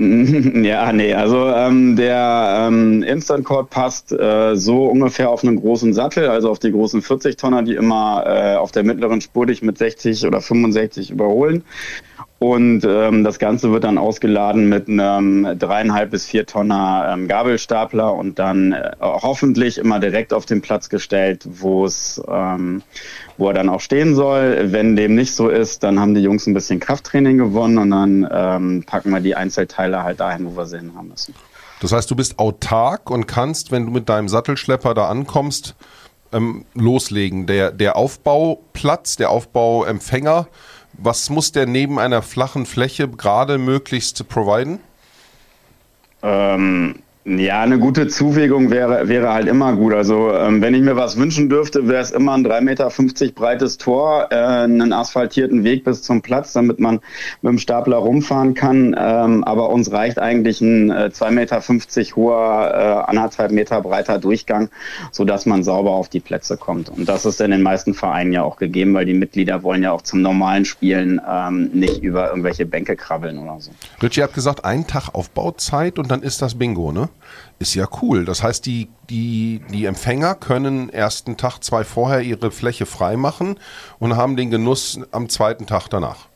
Ja, 0.00 0.92
nee, 0.92 1.12
also 1.12 1.48
ähm, 1.48 1.96
der 1.96 2.68
ähm, 2.68 3.02
Instant 3.02 3.44
Cord 3.44 3.70
passt 3.70 4.12
äh, 4.12 4.54
so 4.54 4.84
ungefähr 4.84 5.28
auf 5.28 5.42
einen 5.42 5.56
großen 5.56 5.92
Sattel, 5.92 6.28
also 6.28 6.50
auf 6.50 6.60
die 6.60 6.70
großen 6.70 7.02
40 7.02 7.36
Tonner, 7.36 7.64
die 7.64 7.74
immer 7.74 8.22
äh, 8.24 8.54
auf 8.54 8.70
der 8.70 8.84
mittleren 8.84 9.20
Spur 9.20 9.46
dich 9.46 9.60
mit 9.60 9.76
60 9.76 10.24
oder 10.24 10.40
65 10.40 11.10
überholen. 11.10 11.64
Und 12.40 12.84
ähm, 12.84 13.24
das 13.24 13.40
Ganze 13.40 13.72
wird 13.72 13.82
dann 13.82 13.98
ausgeladen 13.98 14.68
mit 14.68 14.88
einem 14.88 15.58
dreieinhalb 15.58 16.12
bis 16.12 16.26
vier 16.26 16.46
Tonner 16.46 17.10
ähm, 17.12 17.26
Gabelstapler 17.26 18.14
und 18.14 18.38
dann 18.38 18.72
äh, 18.72 18.92
hoffentlich 19.00 19.76
immer 19.76 19.98
direkt 19.98 20.32
auf 20.32 20.46
den 20.46 20.60
Platz 20.60 20.88
gestellt, 20.88 21.44
wo 21.44 21.84
es, 21.84 22.22
ähm, 22.28 22.82
wo 23.38 23.48
er 23.48 23.54
dann 23.54 23.68
auch 23.68 23.80
stehen 23.80 24.14
soll. 24.14 24.68
Wenn 24.70 24.94
dem 24.94 25.16
nicht 25.16 25.34
so 25.34 25.48
ist, 25.48 25.82
dann 25.82 25.98
haben 25.98 26.14
die 26.14 26.20
Jungs 26.20 26.46
ein 26.46 26.54
bisschen 26.54 26.78
Krafttraining 26.78 27.38
gewonnen 27.38 27.76
und 27.76 27.90
dann 27.90 28.28
ähm, 28.30 28.84
packen 28.86 29.10
wir 29.10 29.20
die 29.20 29.34
Einzelteile 29.34 30.04
halt 30.04 30.20
dahin, 30.20 30.46
wo 30.46 30.56
wir 30.56 30.66
sie 30.66 30.78
hin 30.78 30.92
haben 30.96 31.08
müssen. 31.08 31.34
Das 31.80 31.90
heißt, 31.90 32.08
du 32.08 32.14
bist 32.14 32.38
autark 32.38 33.10
und 33.10 33.26
kannst, 33.26 33.72
wenn 33.72 33.86
du 33.86 33.90
mit 33.90 34.08
deinem 34.08 34.28
Sattelschlepper 34.28 34.94
da 34.94 35.08
ankommst, 35.08 35.74
ähm, 36.32 36.64
loslegen. 36.74 37.46
Der, 37.46 37.72
der 37.72 37.96
Aufbauplatz, 37.96 39.16
der 39.16 39.30
Aufbauempfänger, 39.30 40.46
was 40.98 41.30
muss 41.30 41.52
der 41.52 41.66
neben 41.66 41.98
einer 41.98 42.22
flachen 42.22 42.66
Fläche 42.66 43.08
gerade 43.08 43.56
möglichst 43.56 44.28
providen? 44.28 44.80
Ähm, 46.22 47.02
ja, 47.36 47.60
eine 47.60 47.78
gute 47.78 48.08
Zuwägung 48.08 48.70
wäre, 48.70 49.08
wäre 49.08 49.32
halt 49.32 49.48
immer 49.48 49.74
gut. 49.74 49.92
Also 49.92 50.32
ähm, 50.32 50.62
wenn 50.62 50.74
ich 50.74 50.80
mir 50.80 50.96
was 50.96 51.18
wünschen 51.18 51.50
dürfte, 51.50 51.86
wäre 51.86 52.00
es 52.00 52.10
immer 52.10 52.32
ein 52.32 52.46
3,50 52.46 52.62
Meter 52.62 53.32
breites 53.34 53.76
Tor, 53.76 54.28
äh, 54.30 54.36
einen 54.36 54.92
asphaltierten 54.94 55.62
Weg 55.62 55.84
bis 55.84 56.02
zum 56.02 56.22
Platz, 56.22 56.54
damit 56.54 56.80
man 56.80 57.00
mit 57.42 57.52
dem 57.52 57.58
Stapler 57.58 57.98
rumfahren 57.98 58.54
kann. 58.54 58.96
Ähm, 58.98 59.44
aber 59.44 59.68
uns 59.68 59.92
reicht 59.92 60.18
eigentlich 60.18 60.62
ein 60.62 60.90
äh, 60.90 61.10
2,50 61.12 61.30
Meter 61.32 62.16
hoher, 62.16 63.04
äh, 63.06 63.10
anderthalb 63.10 63.52
Meter 63.52 63.82
breiter 63.82 64.18
Durchgang, 64.18 64.70
sodass 65.12 65.44
man 65.44 65.62
sauber 65.62 65.90
auf 65.90 66.08
die 66.08 66.20
Plätze 66.20 66.56
kommt. 66.56 66.88
Und 66.88 67.08
das 67.08 67.26
ist 67.26 67.42
in 67.42 67.50
den 67.50 67.62
meisten 67.62 67.92
Vereinen 67.92 68.32
ja 68.32 68.42
auch 68.42 68.56
gegeben, 68.56 68.94
weil 68.94 69.04
die 69.04 69.14
Mitglieder 69.14 69.62
wollen 69.62 69.82
ja 69.82 69.92
auch 69.92 70.02
zum 70.02 70.22
normalen 70.22 70.64
Spielen 70.64 71.20
ähm, 71.28 71.70
nicht 71.74 72.02
über 72.02 72.30
irgendwelche 72.30 72.64
Bänke 72.64 72.96
krabbeln 72.96 73.38
oder 73.38 73.60
so. 73.60 73.70
Richie 74.02 74.22
hat 74.22 74.32
gesagt, 74.32 74.64
ein 74.64 74.86
Tag 74.86 75.14
Aufbauzeit 75.14 75.98
und 75.98 76.10
dann 76.10 76.22
ist 76.22 76.40
das 76.40 76.54
Bingo, 76.54 76.90
ne? 76.92 77.10
Ist 77.58 77.74
ja 77.74 77.86
cool. 78.02 78.24
Das 78.24 78.42
heißt, 78.42 78.64
die, 78.66 78.88
die, 79.10 79.62
die 79.70 79.84
Empfänger 79.86 80.34
können 80.34 80.90
ersten 80.90 81.36
Tag, 81.36 81.60
zwei 81.64 81.84
vorher 81.84 82.20
ihre 82.20 82.50
Fläche 82.50 82.86
freimachen 82.86 83.58
und 83.98 84.16
haben 84.16 84.36
den 84.36 84.50
Genuss 84.50 85.00
am 85.10 85.28
zweiten 85.28 85.66
Tag 85.66 85.88
danach. 85.88 86.27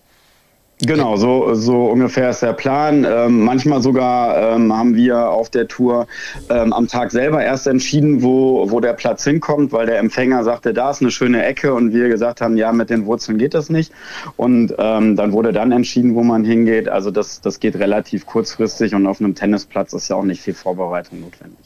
Genau, 0.84 1.16
so, 1.16 1.54
so 1.54 1.86
ungefähr 1.86 2.30
ist 2.30 2.42
der 2.42 2.54
Plan. 2.54 3.06
Ähm, 3.08 3.44
manchmal 3.44 3.80
sogar 3.80 4.54
ähm, 4.54 4.76
haben 4.76 4.96
wir 4.96 5.30
auf 5.30 5.48
der 5.48 5.68
Tour 5.68 6.08
ähm, 6.50 6.72
am 6.72 6.88
Tag 6.88 7.12
selber 7.12 7.42
erst 7.42 7.68
entschieden, 7.68 8.22
wo, 8.22 8.68
wo 8.68 8.80
der 8.80 8.92
Platz 8.92 9.22
hinkommt, 9.22 9.70
weil 9.70 9.86
der 9.86 10.00
Empfänger 10.00 10.42
sagte, 10.42 10.74
da 10.74 10.90
ist 10.90 11.00
eine 11.00 11.12
schöne 11.12 11.44
Ecke 11.44 11.72
und 11.72 11.92
wir 11.92 12.08
gesagt 12.08 12.40
haben, 12.40 12.56
ja, 12.56 12.72
mit 12.72 12.90
den 12.90 13.06
Wurzeln 13.06 13.38
geht 13.38 13.54
das 13.54 13.70
nicht. 13.70 13.92
Und 14.36 14.74
ähm, 14.76 15.14
dann 15.14 15.30
wurde 15.30 15.52
dann 15.52 15.70
entschieden, 15.70 16.16
wo 16.16 16.24
man 16.24 16.44
hingeht. 16.44 16.88
Also 16.88 17.12
das, 17.12 17.40
das 17.40 17.60
geht 17.60 17.76
relativ 17.76 18.26
kurzfristig 18.26 18.92
und 18.92 19.06
auf 19.06 19.20
einem 19.20 19.36
Tennisplatz 19.36 19.92
ist 19.92 20.08
ja 20.08 20.16
auch 20.16 20.24
nicht 20.24 20.42
viel 20.42 20.54
Vorbereitung 20.54 21.20
notwendig. 21.20 21.60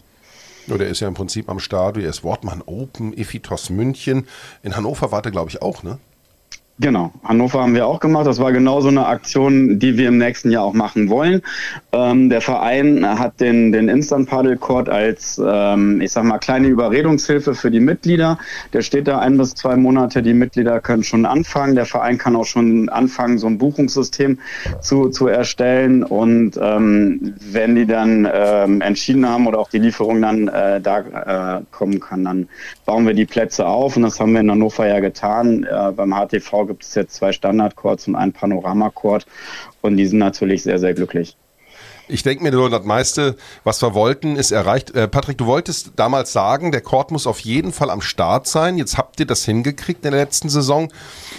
Ja, 0.67 0.77
der 0.77 0.89
ist 0.89 1.01
ja 1.01 1.09
im 1.09 1.15
Prinzip 1.15 1.49
am 1.49 1.59
Start, 1.59 1.97
wie 1.97 2.03
ist 2.03 2.23
Wortmann 2.23 2.63
Open, 2.67 3.17
Ephitos 3.17 3.71
München. 3.71 4.27
In 4.63 4.77
Hannover 4.77 5.11
warte, 5.11 5.31
glaube 5.31 5.49
ich, 5.49 5.63
auch, 5.63 5.83
ne? 5.83 5.99
Genau, 6.79 7.11
Hannover 7.25 7.63
haben 7.63 7.75
wir 7.75 7.87
auch 7.87 8.01
gemacht. 8.01 8.27
Das 8.27 8.39
war 8.39 8.53
genau 8.53 8.83
so 8.83 8.89
eine 8.89 9.07
Aktion, 9.07 9.79
die 9.79 9.97
wir 9.97 10.09
im 10.09 10.19
nächsten 10.19 10.51
Jahr 10.51 10.63
auch 10.63 10.75
machen 10.75 11.09
wollen. 11.09 11.41
Ähm, 11.93 12.29
der 12.29 12.43
Verein 12.43 13.19
hat 13.19 13.41
den, 13.41 13.73
den 13.73 13.89
Instant 13.89 14.29
Paddle 14.29 14.59
Court 14.59 14.91
als, 14.91 15.41
ähm, 15.43 16.03
ich 16.03 16.13
sag 16.13 16.25
mal, 16.25 16.37
kleine 16.37 16.69
Überredungshilfe 16.69 17.55
für 17.55 17.71
die 17.71 17.81
Mitglieder. 17.81 18.39
Der 18.75 18.83
steht 18.83 19.09
da 19.09 19.21
ein 19.21 19.39
bis 19.39 19.55
zwei 19.55 19.75
Monate. 19.77 20.23
Die 20.23 20.35
Mitglieder 20.35 20.81
können 20.81 21.03
schon 21.03 21.25
anfangen. 21.25 21.77
Der 21.77 21.87
Verein 21.87 22.19
kann 22.19 22.37
auch 22.37 22.45
schon 22.45 22.91
anfangen, 22.91 23.39
so 23.39 23.47
ein 23.47 23.57
Buchungssystem 23.57 24.39
zu, 24.83 25.09
zu 25.09 25.29
erstellen. 25.29 26.03
Und 26.03 26.61
ähm, 26.61 27.37
wenn 27.41 27.75
die 27.75 27.87
dann 27.87 28.29
ähm, 28.31 28.83
entschieden 28.83 29.27
haben 29.27 29.47
oder 29.47 29.61
auch 29.61 29.71
die 29.71 29.79
Lieferung 29.79 30.21
dann 30.21 30.49
äh, 30.49 30.83
da 30.83 31.57
äh, 31.59 31.63
kommen 31.71 32.01
kann, 32.01 32.27
dann 32.27 32.49
bauen 32.85 33.07
wir 33.07 33.15
die 33.15 33.25
Plätze 33.25 33.67
auf. 33.67 33.97
Und 33.97 34.03
das 34.03 34.21
haben 34.21 34.35
wir 34.35 34.41
in 34.43 34.51
Hannover 34.51 34.87
ja 34.87 35.01
getan. 35.01 35.65
Äh, 35.65 35.93
beim 35.93 36.13
HTV 36.13 36.66
gibt 36.67 36.85
es 36.85 36.95
jetzt 36.95 37.15
zwei 37.15 37.33
Standardchords 37.33 38.09
und 38.09 38.17
einen 38.17 38.33
Panoramachord 38.33 39.27
und 39.81 39.97
die 39.97 40.07
sind 40.07 40.19
natürlich 40.19 40.63
sehr, 40.63 40.79
sehr 40.79 40.95
glücklich. 40.95 41.37
Ich 42.09 42.23
denke 42.23 42.45
mir 42.45 42.53
nur, 42.53 42.71
das 42.71 42.85
meiste, 42.85 43.37
was 43.65 43.83
wir 43.83 43.95
wollten, 43.95 44.37
ist 44.37 44.53
erreicht. 44.53 44.93
Äh, 44.95 45.09
Patrick, 45.09 45.39
du 45.39 45.47
wolltest 45.47 45.93
damals 45.97 46.33
sagen, 46.33 46.71
der 46.71 46.81
Chord 46.81 47.11
muss 47.11 47.27
auf 47.27 47.41
jeden 47.41 47.73
Fall 47.73 47.91
am 47.91 48.01
Start 48.01 48.47
sein. 48.47 48.79
Jetzt 48.79 48.97
habt 48.97 49.19
ihr 49.19 49.27
das 49.27 49.45
hingekriegt 49.45 50.05
in 50.05 50.13
der 50.13 50.21
letzten 50.21 50.49
Saison. 50.49 50.93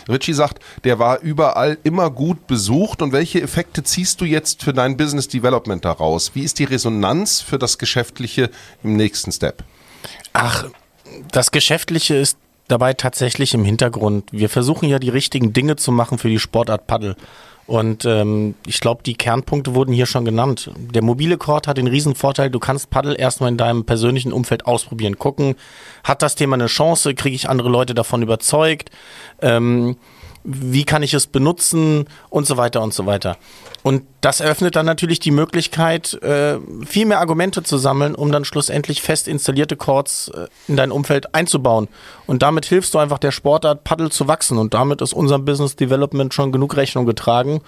Richie 0.10 0.34
sagt, 0.34 0.62
der 0.84 1.00
war 1.00 1.22
überall 1.22 1.78
immer 1.84 2.10
gut 2.10 2.48
besucht. 2.48 3.02
Und 3.02 3.14
welche 3.14 3.42
Effekte 3.42 3.84
ziehst 3.84 4.20
du 4.20 4.26
jetzt 4.26 4.64
für 4.64 4.74
dein 4.74 4.98
Business 4.98 5.30
Development 5.30 5.86
daraus? 5.86 6.36
Wie 6.36 6.44
ist 6.44 6.60
die 6.60 6.66
Resonanz 6.66 7.40
für 7.40 7.58
das 7.58 7.78
Geschäftliche 7.78 8.50
im 8.84 8.98
nächsten 8.98 9.32
Step? 9.32 9.64
Ach, 10.34 10.66
das 11.32 11.52
Geschäftliche 11.52 12.16
ist 12.16 12.38
dabei 12.68 12.94
tatsächlich 12.94 13.54
im 13.54 13.66
Hintergrund. 13.66 14.30
Wir 14.32 14.50
versuchen 14.50 14.90
ja 14.90 15.00
die 15.00 15.10
richtigen 15.10 15.54
Dinge 15.54 15.76
zu 15.76 15.92
machen 15.92 16.18
für 16.18 16.30
die 16.30 16.40
Sportart 16.40 16.88
Paddel. 16.88 17.16
Und 17.68 18.06
ähm, 18.06 18.56
ich 18.66 18.80
glaube, 18.80 19.04
die 19.04 19.16
Kernpunkte 19.16 19.76
wurden 19.76 19.92
hier 19.92 20.06
schon 20.06 20.24
genannt. 20.24 20.72
Der 20.78 21.04
mobile 21.04 21.38
Court 21.38 21.68
hat 21.68 21.78
den 21.78 21.88
riesen 21.88 22.16
Vorteil, 22.16 22.50
du 22.50 22.60
kannst 22.60 22.90
Paddel 22.90 23.20
erstmal 23.20 23.52
in 23.52 23.58
deinem 23.58 23.84
persönlichen 23.84 24.32
Umfeld 24.32 24.66
ausprobieren, 24.66 25.20
gucken, 25.20 25.56
hat 26.06 26.22
das 26.22 26.36
Thema 26.36 26.54
eine 26.54 26.68
Chance, 26.68 27.14
kriege 27.14 27.36
ich 27.36 27.50
andere 27.50 27.68
Leute 27.68 27.94
davon 27.94 28.22
überzeugt, 28.22 28.90
ähm, 29.42 29.98
wie 30.50 30.86
kann 30.86 31.04
ich 31.04 31.14
es 31.14 31.28
benutzen 31.28 32.06
und 32.30 32.48
so 32.48 32.56
weiter 32.56 32.82
und 32.82 32.94
so 32.94 33.06
weiter. 33.06 33.36
Und 33.84 34.04
das 34.22 34.40
eröffnet 34.40 34.78
dann 34.78 34.86
natürlich 34.86 35.20
die 35.20 35.32
Möglichkeit, 35.32 36.14
äh, 36.24 36.58
viel 36.86 37.06
mehr 37.06 37.20
Argumente 37.20 37.64
zu 37.64 37.78
sammeln, 37.78 38.16
um 38.16 38.32
dann 38.32 38.46
schlussendlich 38.46 39.02
fest 39.02 39.28
installierte 39.28 39.76
Chords 39.76 40.30
äh, 40.30 40.48
in 40.70 40.78
dein 40.78 40.92
Umfeld 40.92 41.36
einzubauen. 41.36 41.90
Und 42.28 42.44
damit 42.44 42.66
hilfst 42.66 42.94
du 42.94 42.98
einfach 42.98 43.20
der 43.20 43.32
Sportart 43.32 43.84
Paddle 43.84 44.10
zu 44.10 44.30
wachsen. 44.30 44.58
Und 44.58 44.74
damit 44.74 45.02
ist 45.02 45.12
unserem 45.12 45.44
Business 45.44 45.76
Development 45.76 46.34
schon 46.34 46.54
genug 46.54 46.78
Rechnung 46.78 47.06
getragen. 47.06 47.60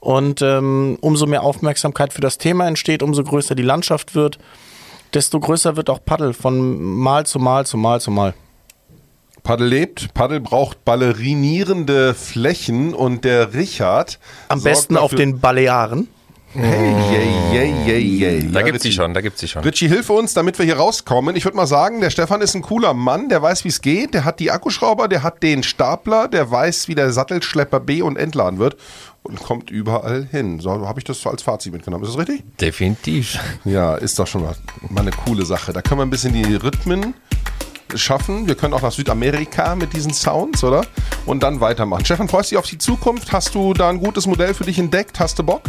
Und 0.00 0.42
ähm, 0.42 0.98
umso 1.00 1.26
mehr 1.26 1.44
Aufmerksamkeit 1.44 2.12
für 2.12 2.20
das 2.20 2.38
Thema 2.38 2.66
entsteht, 2.66 3.00
umso 3.00 3.22
größer 3.22 3.54
die 3.54 3.62
Landschaft 3.62 4.16
wird, 4.16 4.38
desto 5.14 5.38
größer 5.38 5.76
wird 5.76 5.88
auch 5.88 6.04
Paddle 6.04 6.34
von 6.34 6.82
Mal 6.82 7.26
zu 7.26 7.38
Mal 7.38 7.64
zu 7.64 7.76
Mal 7.76 8.00
zu 8.00 8.10
Mal. 8.10 8.34
Paddel 9.44 9.68
lebt, 9.68 10.14
Paddel 10.14 10.40
braucht 10.40 10.86
ballerinierende 10.86 12.14
Flächen 12.14 12.94
und 12.94 13.24
der 13.24 13.52
Richard. 13.52 14.18
Am 14.48 14.62
besten 14.62 14.96
auf 14.96 15.14
den 15.14 15.38
Balearen. 15.38 16.08
Hey, 16.54 16.92
yay, 17.12 17.28
yay, 17.52 17.74
yay, 17.86 18.00
yay. 18.40 18.50
Da 18.52 18.60
Ja, 18.60 18.64
gibt's 18.66 18.84
sie 18.84 18.88
Richie. 18.88 18.96
schon, 18.96 19.12
da 19.12 19.20
gibt's 19.20 19.40
sie 19.40 19.48
schon. 19.48 19.62
Richie, 19.64 19.88
hilf 19.88 20.08
uns, 20.08 20.32
damit 20.34 20.56
wir 20.56 20.64
hier 20.64 20.76
rauskommen. 20.76 21.34
Ich 21.36 21.44
würde 21.44 21.56
mal 21.58 21.66
sagen, 21.66 22.00
der 22.00 22.10
Stefan 22.10 22.40
ist 22.40 22.54
ein 22.54 22.62
cooler 22.62 22.94
Mann, 22.94 23.28
der 23.28 23.42
weiß, 23.42 23.64
wie 23.64 23.68
es 23.68 23.82
geht. 23.82 24.14
Der 24.14 24.24
hat 24.24 24.38
die 24.40 24.50
Akkuschrauber, 24.52 25.08
der 25.08 25.22
hat 25.24 25.42
den 25.42 25.62
Stapler, 25.64 26.26
der 26.28 26.50
weiß, 26.50 26.86
wie 26.88 26.94
der 26.94 27.12
Sattelschlepper 27.12 27.80
B 27.80 28.02
und 28.02 28.16
entladen 28.16 28.60
wird 28.60 28.76
und 29.24 29.40
kommt 29.42 29.68
überall 29.70 30.28
hin. 30.30 30.60
So 30.60 30.86
habe 30.86 31.00
ich 31.00 31.04
das 31.04 31.20
so 31.20 31.28
als 31.28 31.42
Fazit 31.42 31.72
mitgenommen. 31.72 32.04
Ist 32.04 32.10
das 32.14 32.18
richtig? 32.20 32.44
Definitiv. 32.60 33.36
Ja, 33.64 33.96
ist 33.96 34.18
doch 34.20 34.26
schon 34.28 34.42
mal, 34.42 34.54
mal 34.90 35.00
eine 35.00 35.10
coole 35.10 35.44
Sache. 35.44 35.72
Da 35.72 35.82
können 35.82 35.98
wir 35.98 36.06
ein 36.06 36.10
bisschen 36.10 36.34
die 36.34 36.54
Rhythmen 36.54 37.14
schaffen. 37.96 38.46
Wir 38.46 38.54
können 38.54 38.74
auch 38.74 38.82
nach 38.82 38.92
Südamerika 38.92 39.74
mit 39.74 39.92
diesen 39.92 40.12
Sounds, 40.12 40.64
oder? 40.64 40.84
Und 41.26 41.42
dann 41.42 41.60
weitermachen. 41.60 42.04
Stefan, 42.04 42.28
freust 42.28 42.50
du 42.50 42.54
dich 42.54 42.58
auf 42.58 42.66
die 42.68 42.78
Zukunft? 42.78 43.32
Hast 43.32 43.54
du 43.54 43.74
da 43.74 43.88
ein 43.88 43.98
gutes 43.98 44.26
Modell 44.26 44.54
für 44.54 44.64
dich 44.64 44.78
entdeckt? 44.78 45.20
Hast 45.20 45.38
du 45.38 45.42
Bock? 45.42 45.62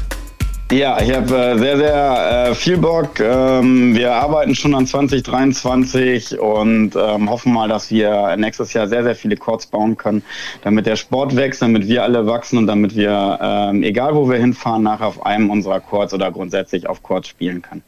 Ja, 0.71 0.99
ich 0.99 1.13
habe 1.13 1.37
äh, 1.37 1.57
sehr, 1.59 1.77
sehr 1.77 2.47
äh, 2.49 2.55
viel 2.55 2.77
Bock. 2.77 3.19
Ähm, 3.19 3.93
wir 3.93 4.13
arbeiten 4.13 4.55
schon 4.55 4.73
an 4.73 4.87
2023 4.87 6.39
und 6.39 6.95
ähm, 6.95 7.29
hoffen 7.29 7.53
mal, 7.53 7.69
dass 7.69 7.91
wir 7.91 8.35
nächstes 8.35 8.73
Jahr 8.73 8.87
sehr, 8.87 9.03
sehr 9.03 9.15
viele 9.15 9.37
Chords 9.37 9.67
bauen 9.67 9.95
können, 9.95 10.23
damit 10.63 10.87
der 10.87 10.95
Sport 10.95 11.35
wächst, 11.35 11.61
damit 11.61 11.87
wir 11.87 12.01
alle 12.01 12.25
wachsen 12.25 12.57
und 12.57 12.65
damit 12.65 12.95
wir, 12.95 13.37
ähm, 13.41 13.83
egal 13.83 14.15
wo 14.15 14.27
wir 14.27 14.39
hinfahren, 14.39 14.81
nachher 14.81 15.05
auf 15.05 15.23
einem 15.23 15.51
unserer 15.51 15.79
Chords 15.79 16.15
oder 16.15 16.31
grundsätzlich 16.31 16.89
auf 16.89 17.03
Chords 17.03 17.27
spielen 17.27 17.61
können. 17.61 17.83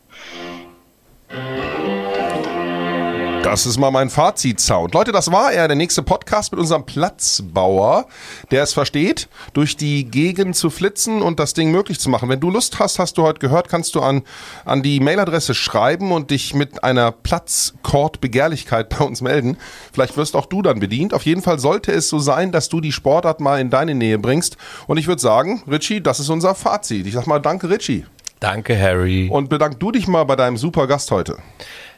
Das 3.49 3.65
ist 3.65 3.77
mal 3.77 3.91
mein 3.91 4.10
Fazit-Sound. 4.10 4.93
Leute, 4.93 5.13
das 5.13 5.31
war 5.31 5.53
er, 5.53 5.69
der 5.69 5.77
nächste 5.77 6.03
Podcast 6.03 6.51
mit 6.51 6.60
unserem 6.60 6.86
Platzbauer, 6.86 8.07
der 8.51 8.62
es 8.62 8.73
versteht, 8.73 9.29
durch 9.53 9.77
die 9.77 10.03
Gegend 10.03 10.57
zu 10.57 10.69
flitzen 10.69 11.21
und 11.21 11.39
das 11.39 11.53
Ding 11.53 11.71
möglich 11.71 11.97
zu 11.97 12.10
machen. 12.10 12.27
Wenn 12.27 12.41
du 12.41 12.51
Lust 12.51 12.77
hast, 12.79 12.99
hast 12.99 13.17
du 13.17 13.23
heute 13.23 13.39
gehört, 13.39 13.69
kannst 13.69 13.95
du 13.95 14.01
an, 14.01 14.23
an 14.65 14.83
die 14.83 14.99
Mailadresse 14.99 15.53
schreiben 15.53 16.12
und 16.12 16.29
dich 16.29 16.55
mit 16.55 16.83
einer 16.83 17.13
Platzkord-Begehrlichkeit 17.13 18.89
bei 18.89 19.05
uns 19.05 19.21
melden. 19.21 19.55
Vielleicht 19.93 20.17
wirst 20.17 20.36
auch 20.36 20.47
du 20.47 20.62
dann 20.62 20.81
bedient. 20.81 21.13
Auf 21.13 21.23
jeden 21.23 21.41
Fall 21.41 21.57
sollte 21.57 21.93
es 21.93 22.10
so 22.10 22.19
sein, 22.19 22.51
dass 22.51 22.67
du 22.67 22.81
die 22.81 22.91
Sportart 22.91 23.39
mal 23.39 23.62
in 23.62 23.69
deine 23.69 23.95
Nähe 23.95 24.19
bringst. 24.19 24.57
Und 24.88 24.97
ich 24.97 25.07
würde 25.07 25.21
sagen, 25.21 25.63
Richie, 25.71 26.01
das 26.01 26.19
ist 26.19 26.27
unser 26.27 26.53
Fazit. 26.53 27.07
Ich 27.07 27.13
sag 27.13 27.27
mal 27.27 27.39
danke, 27.39 27.69
Richie. 27.69 28.05
Danke, 28.39 28.79
Harry. 28.79 29.29
Und 29.31 29.49
bedank 29.49 29.79
du 29.79 29.91
dich 29.91 30.07
mal 30.07 30.23
bei 30.25 30.36
deinem 30.36 30.57
super 30.57 30.86
Gast 30.86 31.10
heute. 31.12 31.38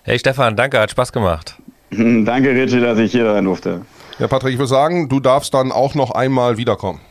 Hey 0.04 0.18
Stefan, 0.18 0.56
danke, 0.56 0.80
hat 0.80 0.92
Spaß 0.92 1.12
gemacht. 1.12 1.56
Danke, 1.92 2.52
Richie, 2.52 2.80
dass 2.80 2.98
ich 3.00 3.12
hier 3.12 3.26
sein 3.26 3.46
durfte. 3.46 3.82
Ja, 4.20 4.28
Patrick, 4.28 4.54
ich 4.54 4.60
würde 4.60 4.70
sagen, 4.70 5.10
du 5.10 5.20
darfst 5.20 5.54
dann 5.54 5.72
auch 5.72 5.96
noch 5.96 6.12
einmal 6.12 6.58
wiederkommen. 6.58 7.02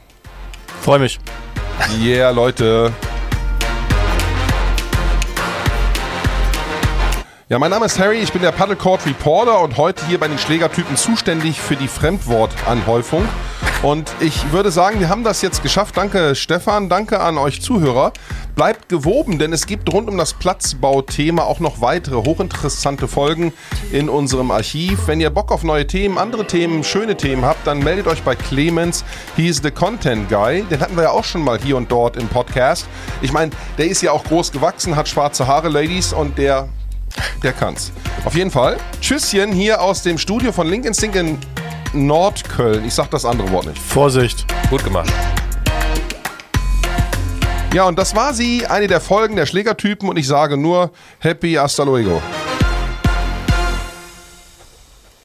Freue 0.81 1.01
mich. 1.01 1.19
Yeah, 2.01 2.31
Leute. 2.31 2.93
Ja, 7.49 7.59
mein 7.59 7.71
Name 7.71 7.87
ist 7.87 7.99
Harry, 7.99 8.19
ich 8.19 8.33
bin 8.33 8.43
der 8.43 8.53
Paddlecourt 8.53 9.05
Reporter 9.07 9.61
und 9.61 9.77
heute 9.79 10.05
hier 10.07 10.19
bei 10.19 10.29
den 10.29 10.39
Schlägertypen 10.39 10.97
zuständig 10.97 11.61
für 11.61 11.77
die 11.77 11.89
Fremdwortanhäufung. 11.89 13.27
Und 13.83 14.11
ich 14.19 14.51
würde 14.51 14.73
sagen, 14.73 14.99
wir 14.99 15.09
haben 15.09 15.23
das 15.23 15.41
jetzt 15.41 15.63
geschafft. 15.63 15.97
Danke 15.97 16.35
Stefan, 16.35 16.89
danke 16.89 17.21
an 17.21 17.39
euch 17.39 17.63
Zuhörer. 17.63 18.13
Bleibt 18.57 18.89
gewoben, 18.89 19.39
denn 19.39 19.53
es 19.53 19.67
gibt 19.67 19.93
rund 19.93 20.09
um 20.09 20.19
das 20.19 20.35
Platzbauthema 20.35 21.45
auch 21.45 21.61
noch 21.61 21.81
weitere 21.81 22.17
hochinteressante 22.17 23.07
Folgen 23.07 23.53
in 23.93 24.09
unserem 24.09 24.51
Archiv. 24.51 25.07
Wenn 25.07 25.21
ihr 25.21 25.31
Bock 25.31 25.53
auf 25.53 25.63
neue 25.63 25.87
Themen, 25.87 26.19
andere 26.19 26.45
Themen, 26.45 26.83
schöne 26.83 27.17
Themen 27.17 27.45
habt, 27.45 27.69
dann 27.69 27.79
meldet 27.79 28.09
euch 28.09 28.23
bei 28.23 28.35
Clemens. 28.35 29.05
He 29.37 29.47
is 29.47 29.61
the 29.63 29.71
Content 29.71 30.29
Guy. 30.29 30.65
Den 30.65 30.81
hatten 30.81 30.97
wir 30.97 31.05
ja 31.05 31.11
auch 31.11 31.25
schon 31.25 31.45
mal 31.45 31.61
hier 31.61 31.77
und 31.77 31.93
dort 31.93 32.17
im 32.17 32.27
Podcast. 32.27 32.89
Ich 33.23 33.33
meine, 33.33 33.53
der 33.79 33.87
ist 33.87 34.03
ja 34.03 34.11
auch 34.11 34.25
groß 34.25 34.51
gewachsen, 34.51 34.97
hat 34.97 35.09
schwarze 35.09 35.47
Haare, 35.47 35.69
Ladies, 35.69 36.13
und 36.13 36.37
der 36.37 36.69
der 37.43 37.53
kann's. 37.53 37.93
Auf 38.25 38.35
jeden 38.35 38.51
Fall. 38.51 38.77
Tschüsschen 39.01 39.53
hier 39.53 39.81
aus 39.81 40.03
dem 40.03 40.19
Studio 40.19 40.53
von 40.53 40.69
Link 40.69 40.85
Instinct 40.85 41.17
in 41.17 41.39
Nordköln. 41.93 42.85
Ich 42.85 42.95
sag 42.95 43.11
das 43.11 43.25
andere 43.25 43.51
Wort 43.51 43.67
nicht. 43.67 43.79
Vorsicht. 43.79 44.47
Gut 44.71 44.85
gemacht. 44.85 45.13
Ja, 47.75 47.85
und 47.85 47.99
das 47.99 48.17
war 48.17 48.33
sie, 48.33 48.67
eine 48.67 48.87
der 48.87 49.01
Folgen 49.01 49.37
der 49.37 49.47
Schlägertypen 49.47 50.09
und 50.09 50.17
ich 50.17 50.27
sage 50.27 50.57
nur 50.57 50.91
Happy 51.19 51.55
Hasta 51.55 51.83
luego. 51.83 52.23